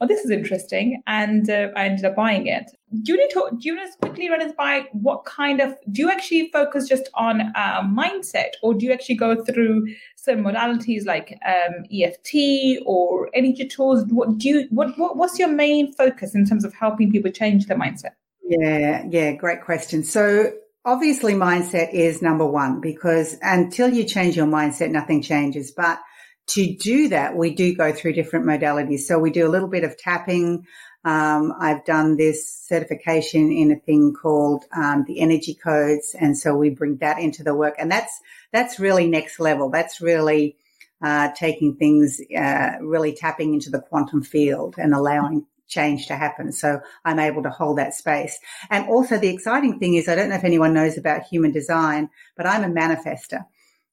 oh, 0.00 0.06
this 0.06 0.24
is 0.24 0.30
interesting. 0.30 1.02
And 1.06 1.48
uh, 1.48 1.68
I 1.76 1.86
ended 1.86 2.04
up 2.04 2.16
buying 2.16 2.46
it. 2.46 2.70
Do 3.02 3.12
you 3.12 3.18
need 3.18 3.30
to, 3.30 3.50
do 3.58 3.68
you 3.68 3.76
want 3.76 3.90
to 3.92 3.98
quickly 3.98 4.30
run 4.30 4.42
us 4.42 4.52
by 4.56 4.86
what 4.92 5.24
kind 5.24 5.60
of, 5.60 5.74
do 5.90 6.02
you 6.02 6.10
actually 6.10 6.50
focus 6.52 6.88
just 6.88 7.08
on 7.14 7.40
uh, 7.54 7.82
mindset 7.82 8.50
or 8.62 8.74
do 8.74 8.86
you 8.86 8.92
actually 8.92 9.16
go 9.16 9.42
through 9.44 9.88
some 10.14 10.38
modalities 10.38 11.04
like 11.04 11.38
um, 11.46 11.84
EFT 11.92 12.82
or 12.86 13.28
energy 13.34 13.66
tools? 13.66 14.04
What 14.08 14.38
do 14.38 14.48
you, 14.48 14.68
what, 14.70 14.96
what, 14.98 15.16
what's 15.16 15.38
your 15.38 15.48
main 15.48 15.92
focus 15.92 16.34
in 16.34 16.46
terms 16.46 16.64
of 16.64 16.72
helping 16.74 17.10
people 17.10 17.30
change 17.30 17.66
their 17.66 17.78
mindset? 17.78 18.12
Yeah, 18.48 19.04
yeah, 19.10 19.32
great 19.32 19.62
question. 19.62 20.04
So 20.04 20.52
obviously 20.86 21.34
mindset 21.34 21.92
is 21.92 22.22
number 22.22 22.46
one 22.46 22.80
because 22.80 23.36
until 23.42 23.92
you 23.92 24.04
change 24.04 24.36
your 24.36 24.46
mindset, 24.46 24.90
nothing 24.90 25.20
changes. 25.20 25.72
But 25.72 26.00
to 26.48 26.74
do 26.76 27.08
that, 27.08 27.36
we 27.36 27.54
do 27.54 27.74
go 27.74 27.92
through 27.92 28.12
different 28.12 28.46
modalities. 28.46 29.00
So 29.00 29.18
we 29.18 29.30
do 29.32 29.46
a 29.46 29.50
little 29.50 29.68
bit 29.68 29.82
of 29.82 29.98
tapping. 29.98 30.64
Um, 31.04 31.52
I've 31.60 31.84
done 31.84 32.16
this 32.16 32.48
certification 32.48 33.50
in 33.50 33.72
a 33.72 33.76
thing 33.76 34.14
called 34.14 34.64
um, 34.72 35.04
the 35.06 35.20
energy 35.20 35.54
codes, 35.54 36.16
and 36.18 36.38
so 36.38 36.56
we 36.56 36.70
bring 36.70 36.96
that 36.98 37.18
into 37.18 37.44
the 37.44 37.54
work, 37.54 37.74
and 37.78 37.90
that's 37.90 38.20
that's 38.52 38.80
really 38.80 39.08
next 39.08 39.38
level. 39.38 39.70
That's 39.70 40.00
really 40.00 40.56
uh, 41.00 41.30
taking 41.36 41.76
things, 41.76 42.20
uh, 42.36 42.72
really 42.80 43.12
tapping 43.12 43.54
into 43.54 43.70
the 43.70 43.80
quantum 43.80 44.22
field 44.22 44.76
and 44.78 44.94
allowing 44.94 45.46
change 45.68 46.06
to 46.06 46.16
happen. 46.16 46.52
So 46.52 46.80
I'm 47.04 47.18
able 47.18 47.42
to 47.42 47.50
hold 47.50 47.78
that 47.78 47.94
space. 47.94 48.38
And 48.70 48.88
also 48.88 49.18
the 49.18 49.28
exciting 49.28 49.78
thing 49.78 49.94
is, 49.94 50.08
I 50.08 50.14
don't 50.14 50.28
know 50.28 50.36
if 50.36 50.44
anyone 50.44 50.74
knows 50.74 50.96
about 50.96 51.24
human 51.24 51.52
design, 51.52 52.10
but 52.36 52.46
I'm 52.46 52.64
a 52.64 52.74
manifester. 52.74 53.44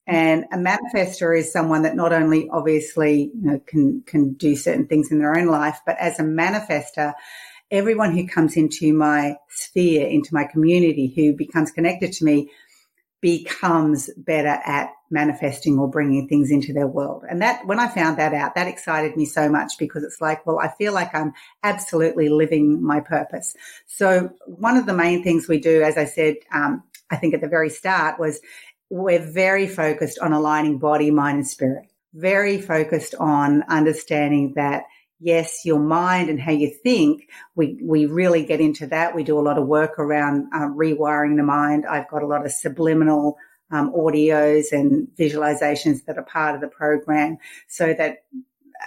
And 0.06 0.44
a 0.52 0.58
manifester 0.58 1.36
is 1.38 1.50
someone 1.50 1.82
that 1.82 1.96
not 1.96 2.12
only 2.12 2.48
obviously 2.50 3.30
you 3.34 3.50
know, 3.50 3.60
can 3.66 4.02
can 4.06 4.34
do 4.34 4.54
certain 4.54 4.86
things 4.86 5.10
in 5.10 5.18
their 5.18 5.36
own 5.36 5.46
life, 5.46 5.80
but 5.86 5.96
as 5.98 6.18
a 6.18 6.22
manifester, 6.22 7.14
everyone 7.70 8.14
who 8.14 8.26
comes 8.26 8.56
into 8.56 8.92
my 8.92 9.36
sphere, 9.48 10.06
into 10.06 10.34
my 10.34 10.44
community, 10.44 11.12
who 11.16 11.34
becomes 11.34 11.70
connected 11.70 12.12
to 12.12 12.24
me, 12.24 12.50
becomes 13.24 14.10
better 14.18 14.60
at 14.66 14.92
manifesting 15.08 15.78
or 15.78 15.88
bringing 15.88 16.28
things 16.28 16.50
into 16.50 16.74
their 16.74 16.86
world. 16.86 17.24
And 17.26 17.40
that, 17.40 17.66
when 17.66 17.80
I 17.80 17.88
found 17.88 18.18
that 18.18 18.34
out, 18.34 18.54
that 18.54 18.68
excited 18.68 19.16
me 19.16 19.24
so 19.24 19.48
much 19.48 19.78
because 19.78 20.04
it's 20.04 20.20
like, 20.20 20.44
well, 20.44 20.58
I 20.58 20.68
feel 20.68 20.92
like 20.92 21.14
I'm 21.14 21.32
absolutely 21.62 22.28
living 22.28 22.82
my 22.84 23.00
purpose. 23.00 23.56
So 23.86 24.30
one 24.44 24.76
of 24.76 24.84
the 24.84 24.92
main 24.92 25.24
things 25.24 25.48
we 25.48 25.58
do, 25.58 25.80
as 25.80 25.96
I 25.96 26.04
said, 26.04 26.34
um, 26.52 26.82
I 27.10 27.16
think 27.16 27.32
at 27.32 27.40
the 27.40 27.48
very 27.48 27.70
start 27.70 28.20
was 28.20 28.42
we're 28.90 29.24
very 29.24 29.68
focused 29.68 30.18
on 30.18 30.34
aligning 30.34 30.76
body, 30.76 31.10
mind 31.10 31.38
and 31.38 31.48
spirit. 31.48 31.86
Very 32.12 32.60
focused 32.60 33.14
on 33.18 33.62
understanding 33.70 34.52
that 34.56 34.84
yes, 35.20 35.64
your 35.64 35.78
mind 35.78 36.28
and 36.28 36.40
how 36.40 36.52
you 36.52 36.70
think, 36.82 37.28
we, 37.54 37.78
we 37.82 38.06
really 38.06 38.44
get 38.44 38.60
into 38.60 38.86
that. 38.88 39.14
We 39.14 39.24
do 39.24 39.38
a 39.38 39.42
lot 39.42 39.58
of 39.58 39.66
work 39.66 39.98
around 39.98 40.48
uh, 40.52 40.68
rewiring 40.68 41.36
the 41.36 41.42
mind. 41.42 41.86
I've 41.86 42.08
got 42.08 42.22
a 42.22 42.26
lot 42.26 42.44
of 42.44 42.52
subliminal 42.52 43.36
um, 43.70 43.92
audios 43.92 44.72
and 44.72 45.08
visualizations 45.18 46.04
that 46.04 46.18
are 46.18 46.24
part 46.24 46.54
of 46.54 46.60
the 46.60 46.68
program 46.68 47.38
so 47.68 47.94
that 47.94 48.24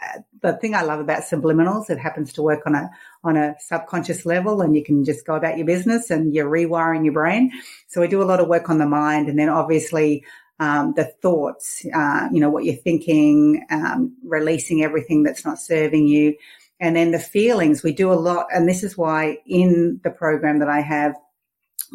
uh, 0.04 0.20
the 0.42 0.54
thing 0.58 0.76
I 0.76 0.84
love 0.84 1.00
about 1.00 1.24
subliminals, 1.24 1.90
it 1.90 1.98
happens 1.98 2.34
to 2.34 2.44
work 2.44 2.68
on 2.68 2.76
a 2.76 2.90
on 3.24 3.36
a 3.36 3.56
subconscious 3.60 4.26
level, 4.26 4.62
and 4.62 4.76
you 4.76 4.84
can 4.84 5.04
just 5.04 5.26
go 5.26 5.36
about 5.36 5.58
your 5.58 5.66
business 5.66 6.12
and 6.12 6.34
you're 6.34 6.50
rewiring 6.50 7.04
your 7.04 7.14
brain. 7.14 7.52
So 7.88 8.02
we 8.02 8.08
do 8.08 8.22
a 8.22 8.26
lot 8.26 8.40
of 8.40 8.48
work 8.48 8.70
on 8.70 8.78
the 8.78 8.86
mind, 8.86 9.28
and 9.28 9.40
then 9.40 9.50
obviously 9.50 10.24
um, 10.60 10.94
the 10.96 11.06
thoughts, 11.06 11.86
uh, 11.94 12.30
you 12.32 12.40
know, 12.40 12.50
what 12.50 12.66
you're 12.66 12.76
thinking, 12.76 13.66
um, 13.70 14.16
releasing 14.24 14.84
everything 14.84 15.24
that's 15.24 15.46
not 15.46 15.60
serving 15.60 16.08
you. 16.08 16.36
And 16.80 16.96
then 16.96 17.12
the 17.12 17.20
feelings, 17.20 17.84
we 17.84 17.94
do 17.94 18.12
a 18.12 18.16
lot. 18.16 18.48
And 18.54 18.68
this 18.68 18.84
is 18.84 18.98
why 18.98 19.40
in 19.46 20.00
the 20.04 20.12
program 20.12 20.60
that 20.60 20.70
I 20.70 20.82
have, 20.82 21.16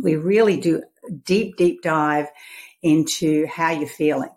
we 0.02 0.16
really 0.16 0.58
do 0.58 0.82
deep, 1.24 1.56
deep 1.56 1.82
dive 1.82 2.28
into 2.82 3.46
how 3.46 3.70
you're 3.70 3.88
feeling. 3.88 4.30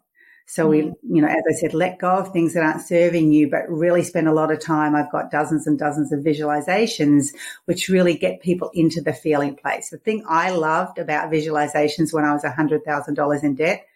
So 0.47 0.67
we, 0.67 0.77
you 0.77 1.21
know, 1.21 1.27
as 1.27 1.43
I 1.49 1.53
said, 1.53 1.73
let 1.73 1.97
go 1.97 2.17
of 2.17 2.31
things 2.31 2.53
that 2.53 2.63
aren't 2.63 2.85
serving 2.85 3.31
you, 3.31 3.49
but 3.49 3.67
really 3.67 4.03
spend 4.03 4.27
a 4.27 4.33
lot 4.33 4.51
of 4.51 4.59
time. 4.59 4.95
I've 4.95 5.11
got 5.11 5.31
dozens 5.31 5.65
and 5.65 5.77
dozens 5.77 6.11
of 6.11 6.19
visualizations, 6.19 7.29
which 7.65 7.89
really 7.89 8.15
get 8.15 8.41
people 8.41 8.69
into 8.75 9.01
the 9.01 9.13
feeling 9.13 9.55
place. 9.55 9.89
The 9.89 9.97
thing 9.97 10.23
I 10.27 10.51
loved 10.51 10.99
about 10.99 11.31
visualizations 11.31 12.13
when 12.13 12.25
I 12.25 12.33
was 12.33 12.43
$100,000 12.43 13.43
in 13.43 13.55
debt 13.55 13.87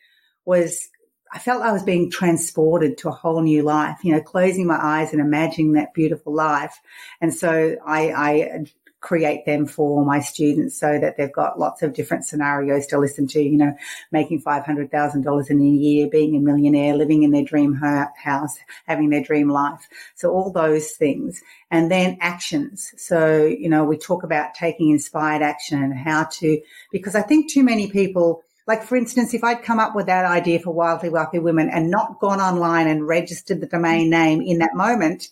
was 0.49 0.89
I 1.31 1.37
felt 1.37 1.61
I 1.61 1.71
was 1.71 1.83
being 1.83 2.09
transported 2.09 2.97
to 2.99 3.09
a 3.09 3.11
whole 3.11 3.41
new 3.41 3.61
life, 3.61 3.99
you 4.03 4.11
know, 4.11 4.21
closing 4.21 4.65
my 4.65 4.79
eyes 4.81 5.11
and 5.13 5.21
imagining 5.21 5.73
that 5.73 5.93
beautiful 5.93 6.33
life. 6.33 6.81
And 7.21 7.31
so 7.31 7.75
I, 7.85 8.11
I 8.11 8.65
create 8.99 9.45
them 9.45 9.67
for 9.67 10.03
my 10.03 10.19
students 10.19 10.77
so 10.77 10.99
that 10.99 11.17
they've 11.17 11.31
got 11.31 11.59
lots 11.59 11.83
of 11.83 11.93
different 11.93 12.25
scenarios 12.25 12.87
to 12.87 12.97
listen 12.97 13.27
to, 13.27 13.41
you 13.41 13.57
know, 13.57 13.73
making 14.11 14.41
$500,000 14.41 15.49
in 15.49 15.61
a 15.61 15.63
year, 15.63 16.07
being 16.09 16.35
a 16.35 16.39
millionaire, 16.39 16.95
living 16.95 17.21
in 17.21 17.29
their 17.29 17.45
dream 17.45 17.75
house, 17.75 18.57
having 18.87 19.11
their 19.11 19.23
dream 19.23 19.49
life. 19.49 19.87
So 20.15 20.31
all 20.31 20.51
those 20.51 20.91
things. 20.93 21.41
And 21.69 21.91
then 21.91 22.17
actions. 22.21 22.91
So, 22.97 23.45
you 23.45 23.69
know, 23.69 23.85
we 23.85 23.97
talk 23.97 24.23
about 24.23 24.55
taking 24.55 24.89
inspired 24.89 25.43
action 25.43 25.81
and 25.83 25.95
how 25.95 26.23
to, 26.39 26.59
because 26.91 27.13
I 27.15 27.21
think 27.21 27.51
too 27.51 27.63
many 27.63 27.91
people, 27.91 28.43
like 28.69 28.83
for 28.83 28.95
instance, 28.95 29.33
if 29.33 29.43
I'd 29.43 29.63
come 29.63 29.79
up 29.79 29.95
with 29.95 30.05
that 30.05 30.25
idea 30.25 30.59
for 30.59 30.69
wildly 30.69 31.09
wealthy 31.09 31.39
women 31.39 31.71
and 31.71 31.89
not 31.89 32.19
gone 32.19 32.39
online 32.39 32.87
and 32.87 33.07
registered 33.07 33.61
the 33.61 33.65
domain 33.65 34.11
name 34.11 34.43
in 34.43 34.59
that 34.59 34.75
moment, 34.75 35.29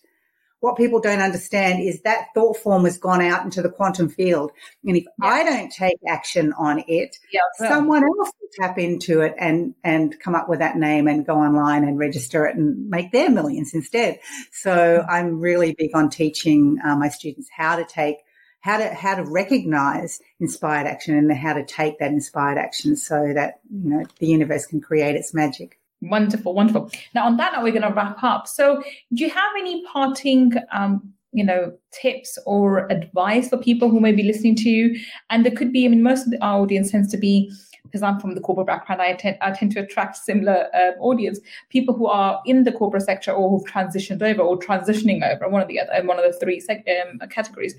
what 0.60 0.76
people 0.76 1.00
don't 1.00 1.20
understand 1.22 1.84
is 1.84 2.02
that 2.02 2.30
thought 2.34 2.58
form 2.58 2.86
has 2.86 2.98
gone 2.98 3.22
out 3.22 3.46
into 3.46 3.62
the 3.62 3.70
quantum 3.70 4.10
field. 4.10 4.52
And 4.84 4.98
if 4.98 5.04
yeah. 5.04 5.30
I 5.30 5.44
don't 5.44 5.72
take 5.72 5.98
action 6.08 6.52
on 6.54 6.84
it, 6.88 7.16
yeah, 7.32 7.42
someone 7.60 8.04
else 8.04 8.32
will 8.42 8.50
tap 8.60 8.80
into 8.80 9.22
it 9.22 9.36
and, 9.38 9.76
and 9.84 10.20
come 10.20 10.34
up 10.34 10.50
with 10.50 10.58
that 10.58 10.76
name 10.76 11.08
and 11.08 11.24
go 11.24 11.36
online 11.36 11.84
and 11.84 12.00
register 12.00 12.48
it 12.48 12.56
and 12.56 12.90
make 12.90 13.12
their 13.12 13.30
millions 13.30 13.72
instead. 13.76 14.20
So 14.52 14.72
mm-hmm. 14.72 15.12
I'm 15.12 15.40
really 15.40 15.76
big 15.78 15.92
on 15.94 16.10
teaching 16.10 16.80
uh, 16.84 16.96
my 16.96 17.10
students 17.10 17.50
how 17.56 17.76
to 17.76 17.86
take 17.86 18.18
how 18.62 18.78
to 18.78 18.94
how 18.94 19.16
to 19.16 19.24
recognize 19.24 20.20
inspired 20.40 20.88
action 20.88 21.16
and 21.16 21.32
how 21.32 21.54
to 21.54 21.64
take 21.66 22.00
that 22.00 22.12
inspired 22.12 22.58
action 22.58 22.96
so 22.96 23.32
that 23.34 23.60
you 23.70 23.90
know 23.90 24.06
the 24.20 24.28
universe 24.28 24.66
can 24.66 24.82
create 24.82 25.16
its 25.16 25.34
magic. 25.34 25.80
Wonderful, 26.02 26.54
wonderful. 26.54 26.92
Now, 27.16 27.26
on 27.26 27.38
that 27.38 27.54
note, 27.54 27.64
we're 27.64 27.72
going 27.72 27.82
to 27.82 27.94
wrap 27.94 28.24
up. 28.24 28.48
So, 28.48 28.84
do 29.14 29.24
you 29.24 29.32
have 29.32 29.52
any 29.58 29.84
parting, 29.88 30.54
um, 30.72 31.12
you 31.32 31.44
know, 31.44 31.74
tips 31.92 32.38
or 32.46 32.92
advice 32.92 33.50
for 33.50 33.58
people 33.58 33.90
who 33.90 34.00
may 34.00 34.12
be 34.12 34.22
listening 34.22 34.56
to 34.58 34.70
you? 34.70 35.00
And 35.32 35.44
there 35.44 35.56
could 35.56 35.74
be, 35.74 35.86
I 35.86 35.88
mean, 35.88 36.04
most 36.04 36.28
of 36.28 36.34
our 36.40 36.62
audience 36.62 36.92
tends 36.92 37.10
to 37.14 37.18
be, 37.18 37.52
because 37.84 38.04
I'm 38.04 38.20
from 38.20 38.36
the 38.36 38.42
corporate 38.42 38.68
background, 38.68 39.02
I 39.02 39.14
tend, 39.14 39.38
I 39.42 39.52
tend 39.52 39.72
to 39.72 39.80
attract 39.80 40.18
similar 40.18 40.68
uh, 40.76 40.92
audience, 41.00 41.40
people 41.70 41.96
who 41.96 42.06
are 42.06 42.42
in 42.46 42.64
the 42.64 42.72
corporate 42.72 43.04
sector 43.04 43.32
or 43.32 43.50
who've 43.50 43.68
transitioned 43.68 44.22
over 44.22 44.42
or 44.42 44.60
transitioning 44.60 45.28
over, 45.28 45.50
one 45.50 45.64
of 45.64 45.68
the 45.68 45.80
other, 45.80 46.06
one 46.06 46.20
of 46.20 46.32
the 46.32 46.38
three 46.38 46.62
um, 46.70 47.28
categories 47.30 47.74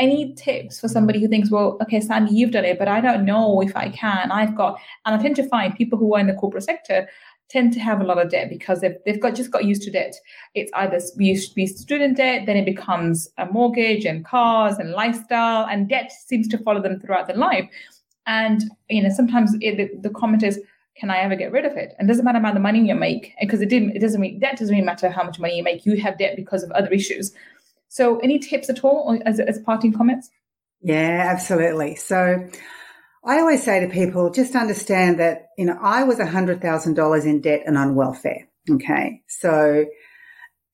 any 0.00 0.32
tips 0.34 0.80
for 0.80 0.88
somebody 0.88 1.20
who 1.20 1.28
thinks, 1.28 1.50
well, 1.50 1.76
okay, 1.82 2.00
Sandy, 2.00 2.34
you've 2.34 2.52
done 2.52 2.64
it, 2.64 2.78
but 2.78 2.88
I 2.88 3.00
don't 3.00 3.24
know 3.24 3.60
if 3.60 3.76
I 3.76 3.90
can. 3.90 4.32
I've 4.32 4.56
got, 4.56 4.80
and 5.04 5.14
I 5.14 5.22
tend 5.22 5.36
to 5.36 5.48
find 5.48 5.76
people 5.76 5.98
who 5.98 6.14
are 6.14 6.20
in 6.20 6.26
the 6.26 6.34
corporate 6.34 6.64
sector 6.64 7.06
tend 7.50 7.72
to 7.74 7.80
have 7.80 8.00
a 8.00 8.04
lot 8.04 8.18
of 8.22 8.30
debt 8.30 8.48
because 8.48 8.80
they've, 8.80 8.96
they've 9.04 9.20
got 9.20 9.34
just 9.34 9.50
got 9.50 9.64
used 9.64 9.82
to 9.82 9.90
debt. 9.90 10.14
It's 10.54 10.72
either 10.74 11.00
used 11.18 11.50
to 11.50 11.54
be 11.54 11.66
student 11.66 12.16
debt, 12.16 12.46
then 12.46 12.56
it 12.56 12.64
becomes 12.64 13.28
a 13.38 13.46
mortgage 13.46 14.04
and 14.06 14.24
cars 14.24 14.78
and 14.78 14.92
lifestyle, 14.92 15.66
and 15.66 15.88
debt 15.88 16.12
seems 16.12 16.48
to 16.48 16.58
follow 16.58 16.80
them 16.80 16.98
throughout 16.98 17.26
their 17.26 17.36
life. 17.36 17.68
And 18.26 18.62
you 18.88 19.02
know, 19.02 19.10
sometimes 19.10 19.54
it, 19.60 19.76
the, 19.76 19.90
the 20.00 20.14
comment 20.14 20.44
is, 20.44 20.60
"Can 20.96 21.10
I 21.10 21.18
ever 21.18 21.34
get 21.34 21.50
rid 21.50 21.64
of 21.64 21.76
it?" 21.76 21.94
And 21.98 22.08
it 22.08 22.12
doesn't 22.12 22.24
matter 22.24 22.38
about 22.38 22.54
the 22.54 22.60
money 22.60 22.86
you 22.86 22.94
make, 22.94 23.34
because 23.40 23.60
it 23.60 23.68
didn't. 23.68 23.96
It 23.96 24.00
doesn't 24.00 24.20
mean 24.20 24.38
debt 24.38 24.58
doesn't 24.58 24.72
really 24.72 24.86
matter 24.86 25.10
how 25.10 25.24
much 25.24 25.40
money 25.40 25.56
you 25.56 25.64
make. 25.64 25.84
You 25.84 26.00
have 26.00 26.18
debt 26.18 26.36
because 26.36 26.62
of 26.62 26.70
other 26.70 26.90
issues. 26.90 27.32
So, 27.90 28.18
any 28.20 28.38
tips 28.38 28.70
at 28.70 28.82
all 28.82 29.20
as 29.26 29.38
as 29.38 29.58
parting 29.58 29.92
comments? 29.92 30.30
Yeah, 30.80 31.28
absolutely. 31.30 31.96
So. 31.96 32.48
I 33.22 33.38
always 33.38 33.62
say 33.62 33.80
to 33.80 33.92
people, 33.92 34.30
just 34.30 34.56
understand 34.56 35.20
that, 35.20 35.48
you 35.58 35.66
know, 35.66 35.78
I 35.78 36.04
was 36.04 36.18
$100,000 36.18 37.24
in 37.26 37.40
debt 37.42 37.64
and 37.66 37.76
on 37.76 37.94
welfare. 37.94 38.48
Okay. 38.70 39.22
So, 39.28 39.84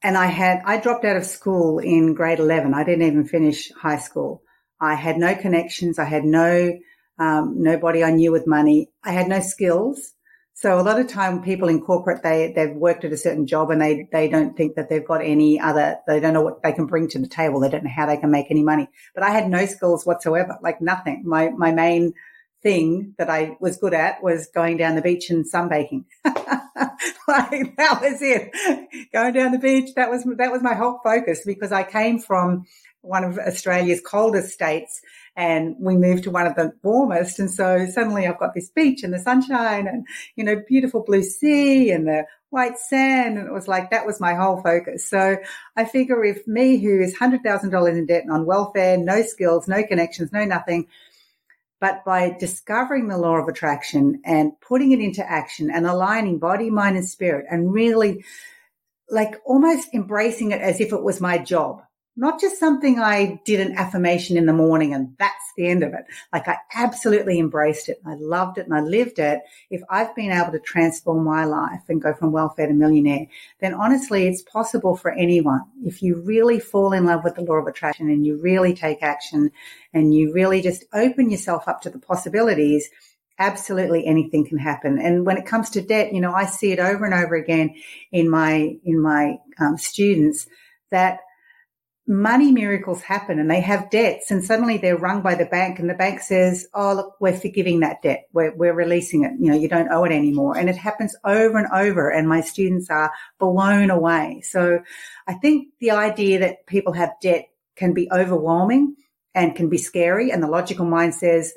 and 0.03 0.17
I 0.17 0.27
had, 0.27 0.63
I 0.65 0.79
dropped 0.79 1.05
out 1.05 1.17
of 1.17 1.25
school 1.25 1.79
in 1.79 2.15
grade 2.15 2.39
11. 2.39 2.75
I 2.75 2.85
didn't 2.85 3.07
even 3.07 3.27
finish 3.27 3.73
high 3.73 3.99
school. 3.99 4.43
I 4.81 4.95
had 4.95 5.19
no 5.19 5.35
connections. 5.35 5.99
I 5.99 6.05
had 6.05 6.25
no, 6.25 6.79
um, 7.19 7.55
nobody 7.57 8.05
I 8.05 8.11
knew 8.11 8.31
with 8.31 8.47
money. 8.47 8.91
I 9.03 9.11
had 9.13 9.29
no 9.29 9.41
skills. 9.41 10.13
So 10.59 10.81
a 10.81 10.83
lot 10.83 10.99
of 10.99 11.07
time 11.07 11.43
people 11.43 11.69
in 11.69 11.83
corporate, 11.83 12.23
they, 12.23 12.51
they've 12.57 12.75
worked 12.75 13.05
at 13.05 13.13
a 13.13 13.17
certain 13.19 13.47
job 13.47 13.71
and 13.71 13.79
they, 13.79 14.09
they 14.11 14.27
don't 14.27 14.57
think 14.57 14.77
that 14.77 14.89
they've 14.89 15.07
got 15.07 15.23
any 15.23 15.61
other, 15.61 15.99
they 16.07 16.19
don't 16.19 16.33
know 16.33 16.41
what 16.41 16.63
they 16.63 16.73
can 16.73 16.87
bring 16.87 17.09
to 17.09 17.19
the 17.19 17.29
table. 17.29 17.61
They 17.61 17.69
don't 17.69 17.85
know 17.85 17.91
how 17.95 18.07
they 18.07 18.17
can 18.17 18.31
make 18.31 18.47
any 18.51 18.63
money. 18.63 18.89
But 19.15 19.23
I 19.23 19.31
had 19.31 19.51
no 19.51 19.67
skills 19.67 20.07
whatsoever, 20.07 20.57
like 20.63 20.81
nothing. 20.81 21.25
My, 21.27 21.51
my 21.51 21.73
main, 21.73 22.15
thing 22.63 23.15
that 23.17 23.31
I 23.31 23.57
was 23.61 23.77
good 23.77 23.95
at 23.95 24.21
was 24.25 24.49
going 24.53 24.77
down 24.77 24.97
the 24.97 25.03
beach 25.03 25.31
and 25.31 25.45
sunbaking. 25.45 26.05
like 26.25 27.77
that 27.77 28.01
was 28.01 28.21
it. 28.21 28.51
Going 29.13 29.35
down 29.35 29.53
the 29.53 29.59
beach. 29.59 29.95
That 29.95 30.11
was, 30.11 30.25
that 30.39 30.51
was 30.51 30.63
my 30.63 30.75
whole 30.75 30.99
focus 31.05 31.43
because 31.47 31.71
I 31.71 31.85
came 31.85 32.19
from 32.19 32.65
one 33.03 33.23
of 33.23 33.39
Australia's 33.39 34.01
coldest 34.01 34.53
states 34.53 35.01
and 35.37 35.77
we 35.79 35.97
moved 35.97 36.25
to 36.25 36.31
one 36.31 36.47
of 36.47 36.55
the 36.55 36.73
warmest. 36.83 37.39
And 37.39 37.51
so 37.51 37.87
suddenly 37.87 38.27
I've 38.27 38.39
got 38.39 38.55
this 38.55 38.71
beach 38.71 39.03
and 39.03 39.13
the 39.13 39.19
sunshine 39.19 39.87
and, 39.87 40.07
you 40.35 40.43
know, 40.45 40.63
beautiful 40.67 41.05
blue 41.05 41.23
sea 41.23 41.91
and 41.91 42.07
the 42.07 42.25
white 42.49 42.79
sand. 42.79 43.37
And 43.37 43.47
it 43.47 43.53
was 43.53 43.69
like, 43.69 43.91
that 43.91 44.07
was 44.07 44.19
my 44.19 44.35
whole 44.35 44.63
focus. 44.63 45.07
So 45.09 45.37
I 45.77 45.85
figure 45.85 46.25
if 46.25 46.47
me, 46.47 46.79
who 46.79 47.01
is 47.01 47.15
$100,000 47.15 47.91
in 47.91 48.07
debt 48.07 48.23
and 48.23 48.33
on 48.33 48.47
welfare, 48.47 48.97
no 48.97 49.23
skills, 49.23 49.69
no 49.69 49.85
connections, 49.85 50.33
no 50.33 50.47
nothing, 50.47 50.87
but 51.81 52.03
by 52.07 52.35
discovering 52.41 53.09
the 53.09 53.19
law 53.19 53.37
of 53.37 53.49
attraction 53.49 54.23
and 54.25 54.59
putting 54.63 54.93
it 54.93 55.01
into 55.01 55.29
action 55.29 55.71
and 55.71 55.87
aligning 55.87 56.39
body, 56.39 56.71
mind, 56.71 56.97
and 56.97 57.07
spirit 57.07 57.45
and 57.51 57.71
really 57.71 58.25
like 59.11 59.37
almost 59.45 59.89
embracing 59.93 60.53
it 60.53 60.63
as 60.63 60.81
if 60.81 60.93
it 60.95 61.03
was 61.03 61.21
my 61.21 61.37
job 61.37 61.83
not 62.17 62.41
just 62.41 62.59
something 62.59 62.99
I 62.99 63.41
did 63.45 63.61
an 63.61 63.77
affirmation 63.77 64.39
in 64.39 64.47
the 64.47 64.53
morning 64.53 64.95
and 64.95 65.15
that's 65.19 65.35
the 65.57 65.67
end 65.67 65.83
of 65.83 65.93
it. 65.93 66.05
Like 66.33 66.49
I 66.49 66.57
absolutely 66.75 67.39
embraced 67.39 67.91
it. 67.91 68.01
I 68.07 68.15
loved 68.15 68.57
it 68.57 68.67
and 68.67 68.75
I 68.75 68.81
lived 68.81 69.19
it. 69.19 69.41
If 69.71 69.83
I've 69.91 70.15
been 70.17 70.33
able 70.33 70.53
to 70.53 70.59
transform 70.59 71.25
my 71.25 71.45
life 71.45 71.83
and 71.89 72.01
go 72.01 72.15
from 72.15 72.33
welfare 72.33 72.69
to 72.69 72.73
millionaire, 72.73 73.27
then 73.61 73.75
honestly, 73.75 74.27
it's 74.27 74.43
possible 74.43 74.97
for 74.97 75.13
anyone. 75.13 75.63
If 75.85 76.03
you 76.03 76.23
really 76.23 76.59
fall 76.59 76.93
in 76.95 77.05
love 77.05 77.23
with 77.23 77.35
the 77.35 77.43
law 77.43 77.57
of 77.57 77.67
attraction 77.67 78.09
and 78.09 78.25
you 78.25 78.41
really 78.41 78.73
take 78.73 79.03
action 79.03 79.51
and 79.93 80.15
you 80.15 80.33
really 80.33 80.63
just 80.63 80.85
open 80.95 81.31
yourself 81.31 81.69
up 81.69 81.83
to 81.83 81.91
the 81.91 81.99
possibilities, 81.99 82.89
absolutely 83.39 84.07
anything 84.07 84.47
can 84.47 84.57
happen. 84.57 84.99
And 84.99 85.27
when 85.27 85.37
it 85.37 85.45
comes 85.45 85.69
to 85.71 85.83
debt, 85.83 86.15
you 86.15 86.23
know, 86.23 86.33
I 86.33 86.47
see 86.47 86.73
it 86.73 86.79
over 86.79 87.05
and 87.05 87.13
over 87.13 87.35
again 87.35 87.75
in 88.11 88.31
my, 88.31 88.77
in 88.85 89.01
my 89.01 89.37
um, 89.61 89.77
students 89.77 90.47
that 90.91 91.21
money 92.07 92.53
miracles 92.53 93.03
happen 93.03 93.39
and 93.41 93.51
they 93.51 93.61
have 93.61 93.91
debts 93.91 94.31
and 94.31 94.45
suddenly 94.45 94.79
they're 94.79 94.97
rung 94.97 95.23
by 95.23 95.35
the 95.35 95.45
bank 95.45 95.79
and 95.79 95.91
the 95.91 95.95
bank 95.95 96.21
says, 96.21 96.67
Oh, 96.73 96.95
look, 96.95 97.17
we're 97.21 97.37
forgiving 97.37 97.81
that 97.81 98.03
debt. 98.03 98.29
We're, 98.33 98.55
we're 98.55 98.75
releasing 98.75 99.25
it. 99.25 99.33
You 99.41 99.51
know, 99.51 99.59
you 99.59 99.69
don't 99.69 99.91
owe 99.91 100.05
it 100.05 100.13
anymore. 100.13 100.57
And 100.57 100.71
it 100.71 100.77
happens 100.77 101.17
over 101.25 101.59
and 101.59 101.67
over. 101.73 102.09
And 102.11 102.29
my 102.29 102.43
students 102.43 102.91
are 102.91 103.13
blown 103.41 103.91
away. 103.91 104.43
So 104.45 104.81
I 105.27 105.35
think 105.35 105.69
the 105.81 105.93
idea 105.93 106.41
that 106.41 106.67
people 106.67 106.93
have 106.93 107.11
debt 107.21 107.47
can 107.75 107.93
be 107.93 108.09
overwhelming 108.13 108.95
and 109.35 109.57
can 109.57 109.69
be 109.69 109.79
scary. 109.79 110.31
And 110.31 110.43
the 110.43 110.49
logical 110.49 110.87
mind 110.87 111.15
says, 111.15 111.55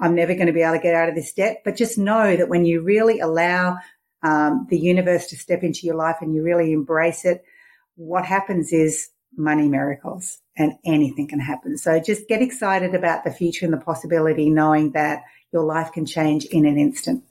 I'm 0.00 0.16
never 0.16 0.34
going 0.34 0.48
to 0.48 0.52
be 0.52 0.62
able 0.62 0.76
to 0.76 0.82
get 0.82 0.94
out 0.94 1.08
of 1.08 1.14
this 1.14 1.32
debt. 1.32 1.62
But 1.64 1.76
just 1.76 1.96
know 1.96 2.36
that 2.36 2.48
when 2.48 2.64
you 2.64 2.80
really 2.80 3.20
allow 3.20 3.78
um, 4.22 4.66
the 4.68 4.78
universe 4.78 5.28
to 5.28 5.36
step 5.36 5.62
into 5.62 5.86
your 5.86 5.94
life 5.94 6.16
and 6.20 6.34
you 6.34 6.42
really 6.42 6.72
embrace 6.72 7.24
it, 7.24 7.44
what 7.94 8.24
happens 8.24 8.72
is 8.72 9.10
money 9.36 9.68
miracles 9.68 10.38
and 10.56 10.74
anything 10.84 11.28
can 11.28 11.40
happen. 11.40 11.78
So 11.78 12.00
just 12.00 12.28
get 12.28 12.42
excited 12.42 12.94
about 12.94 13.24
the 13.24 13.30
future 13.30 13.64
and 13.64 13.72
the 13.72 13.78
possibility, 13.78 14.50
knowing 14.50 14.92
that 14.92 15.22
your 15.52 15.64
life 15.64 15.92
can 15.92 16.06
change 16.06 16.44
in 16.46 16.66
an 16.66 16.78
instant. 16.78 17.24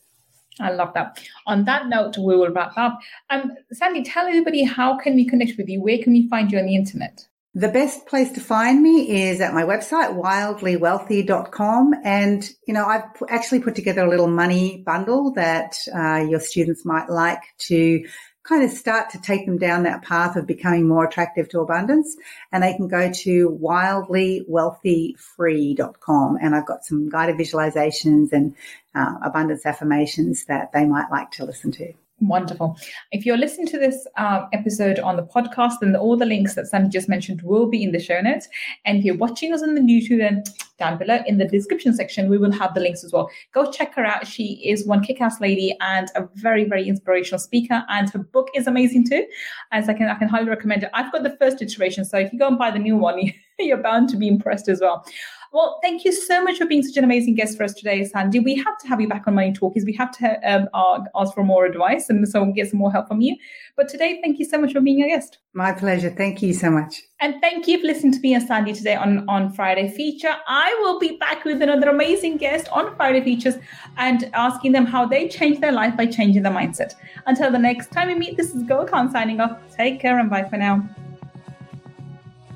I 0.60 0.72
love 0.72 0.93
that. 0.93 1.20
On 1.47 1.64
that 1.66 1.88
note, 1.88 2.18
we 2.18 2.36
will 2.36 2.52
wrap 2.52 2.78
up. 2.78 3.00
Um, 3.30 3.52
Sandy, 3.72 4.04
tell 4.04 4.28
everybody 4.28 4.64
how 4.64 4.97
can 4.97 5.16
we 5.16 5.26
connect 5.26 5.58
with 5.58 5.70
you? 5.70 5.82
Where 5.82 6.00
can 6.00 6.12
we 6.14 6.28
find 6.28 6.52
you 6.52 6.60
on 6.60 6.66
the 6.66 6.76
internet? 6.76 7.26
The 7.56 7.70
best 7.70 8.06
place 8.06 8.32
to 8.34 8.41
find 8.41 8.82
me 8.82 9.10
is 9.24 9.41
at 9.41 9.56
my 9.56 9.64
website, 9.64 10.16
wildlywealthy.com. 10.16 11.95
And, 12.04 12.47
you 12.68 12.74
know, 12.76 12.86
I've 12.86 13.06
actually 13.28 13.62
put 13.62 13.74
together 13.74 14.06
a 14.06 14.10
little 14.10 14.28
money 14.28 14.84
bundle 14.86 15.34
that 15.34 15.76
uh, 15.93 16.26
your 16.30 16.41
students 16.41 16.86
might 16.86 17.10
like 17.10 17.41
to 17.68 18.06
kind 18.50 18.64
of 18.64 18.72
start 18.72 19.12
to 19.12 19.22
take 19.22 19.45
them 19.45 19.60
down 19.60 19.84
that 19.84 20.02
path 20.02 20.36
of 20.36 20.47
becoming 20.47 20.88
more 20.88 21.06
attractive 21.06 21.47
to 21.50 21.60
abundance. 21.60 22.18
And 22.52 22.64
they 22.64 22.74
can 22.74 22.88
go 22.88 23.12
to 23.12 23.60
wildlywealthyfree.com. 23.62 26.38
And 26.41 26.56
I've 26.56 26.66
got 26.66 26.84
some 26.84 27.10
guided 27.10 27.38
visualizations 27.38 28.34
and 28.34 28.56
uh, 28.95 29.18
abundance 29.24 29.68
affirmations 29.68 30.45
that 30.45 30.74
they 30.74 30.86
might 30.86 31.12
like 31.12 31.30
to 31.32 31.45
listen 31.45 31.72
to. 31.74 31.93
Wonderful. 32.22 32.78
If 33.11 33.26
you're 33.26 33.38
listening 33.38 33.67
to 33.67 33.80
this 33.80 34.05
uh, 34.17 34.45
episode 34.51 34.99
on 34.99 35.15
the 35.15 35.24
podcast, 35.24 35.76
then 35.80 35.95
all 35.95 36.17
the 36.17 36.26
links 36.26 36.55
that 36.55 36.67
Sandy 36.67 36.89
just 36.89 37.07
mentioned 37.07 37.41
will 37.43 37.67
be 37.67 37.82
in 37.82 37.93
the 37.93 37.99
show 37.99 38.20
notes. 38.20 38.49
And 38.84 38.97
if 38.97 39.05
you're 39.05 39.17
watching 39.17 39.53
us 39.53 39.63
on 39.63 39.74
the 39.74 39.82
YouTube, 39.82 40.17
then 40.17 40.43
down 40.78 40.97
below 40.97 41.20
in 41.26 41.38
the 41.38 41.45
description 41.45 41.93
section, 41.93 42.30
we 42.30 42.38
will 42.38 42.51
have 42.51 42.74
the 42.74 42.82
links 42.82 43.05
as 43.05 43.13
well. 43.13 43.30
Go 43.53 43.72
check 43.72 43.95
her 43.95 44.05
out. 44.05 44.28
She 44.28 44.61
is 44.65 44.86
one 44.86 45.01
kick-ass 45.01 45.39
lady 45.39 45.78
and 45.80 46.09
a 46.15 46.28
very, 46.36 46.65
very 46.65 46.89
inspirational 46.89 47.39
speaker. 47.39 47.86
And 47.88 48.09
her 48.09 48.20
book 48.20 48.49
is 48.53 48.67
amazing 48.67 49.07
too. 49.07 49.26
As 49.72 49.88
I 49.88 49.93
can, 49.93 50.09
I 50.09 50.15
can 50.15 50.28
highly 50.28 50.49
recommend 50.49 50.84
it. 50.84 50.89
I've 50.93 51.11
got 51.13 51.24
the 51.24 51.38
first 51.38 51.61
iteration, 51.61 52.03
so 52.03 52.17
if 52.17 52.34
you 52.34 52.39
go 52.39 52.47
and 52.47 52.57
buy 52.57 52.72
the 52.72 52.80
new 52.80 52.97
one, 52.97 53.20
you're 53.59 53.78
bound 53.78 54.09
to 54.09 54.17
be 54.17 54.28
impressed 54.28 54.67
as 54.67 54.82
well. 54.82 55.05
Well, 55.52 55.80
thank 55.82 56.06
you 56.06 56.12
so 56.12 56.43
much 56.43 56.60
for 56.60 56.66
being 56.66 56.84
such 56.84 56.95
an 56.97 57.04
amazing 57.04 57.34
guest 57.34 57.58
for 57.58 57.64
us 57.64 57.74
today, 57.74 58.04
Sandy. 58.04 58.39
We 58.39 58.56
have 58.56 58.78
to 58.80 58.88
have 58.88 59.02
you 59.02 59.08
back 59.08 59.24
on 59.26 59.34
Money 59.34 59.52
Talkies. 59.52 59.84
We 59.84 59.93
have 59.93 60.12
to 60.20 60.39
um, 60.47 60.68
ask 61.16 61.34
for 61.34 61.43
more 61.43 61.66
advice 61.66 62.08
and 62.10 62.28
so 62.28 62.43
we'll 62.43 62.54
get 62.54 62.70
some 62.70 62.78
more 62.78 62.91
help 62.91 63.08
from 63.08 63.22
you. 63.22 63.36
But 63.76 63.89
today, 63.89 64.20
thank 64.22 64.38
you 64.38 64.45
so 64.45 64.60
much 64.60 64.74
for 64.74 64.82
being 64.82 65.02
a 65.02 65.08
guest. 65.08 65.39
My 65.54 65.72
pleasure. 65.72 66.12
Thank 66.12 66.43
you 66.43 66.54
so 66.54 66.70
much. 66.70 67.02
And 67.20 67.41
thank 67.41 67.68
you 67.68 67.80
for 67.80 67.88
listening 67.88 68.14
to 68.14 68.20
me 68.20 68.36
and 68.36 68.45
Sandy 68.45 68.74
today 68.74 68.95
on, 68.95 69.28
on 69.28 69.52
Friday 69.52 69.89
Feature. 69.89 70.36
I 70.47 70.78
will 70.82 71.00
be 71.00 71.18
back 71.18 71.43
with 71.45 71.64
another 71.64 71.89
amazing 71.89 72.38
guest 72.38 72.68
on 72.70 72.95
Friday 72.95 73.24
Features 73.24 73.56
and 73.97 74.30
asking 74.34 74.74
them 74.74 74.86
how 74.86 75.08
they 75.08 75.28
change 75.28 75.62
their 75.62 75.72
life 75.72 75.97
by 75.97 76.06
changing 76.06 76.43
their 76.43 76.54
mindset. 76.54 76.93
Until 77.26 77.52
the 77.52 77.58
next 77.58 77.91
time 77.91 78.10
we 78.10 78.16
meet, 78.16 78.38
this 78.38 78.54
is 78.54 78.62
Gul 78.64 78.86
Khan 78.86 79.10
signing 79.10 79.41
off. 79.41 79.58
Take 79.76 80.00
care 80.00 80.20
and 80.20 80.30
bye 80.30 80.43
for 80.43 80.58
now. 80.58 80.88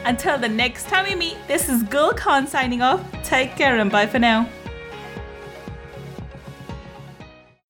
Until 0.06 0.38
the 0.38 0.48
next 0.48 0.88
time 0.88 1.06
we 1.06 1.16
meet, 1.16 1.38
this 1.48 1.68
is 1.70 1.82
Gul 1.84 2.14
Khan 2.14 2.48
signing 2.48 2.82
off. 2.82 3.02
Take 3.24 3.56
care 3.56 3.78
and 3.78 3.92
bye 3.92 4.08
for 4.08 4.20
now. 4.20 4.48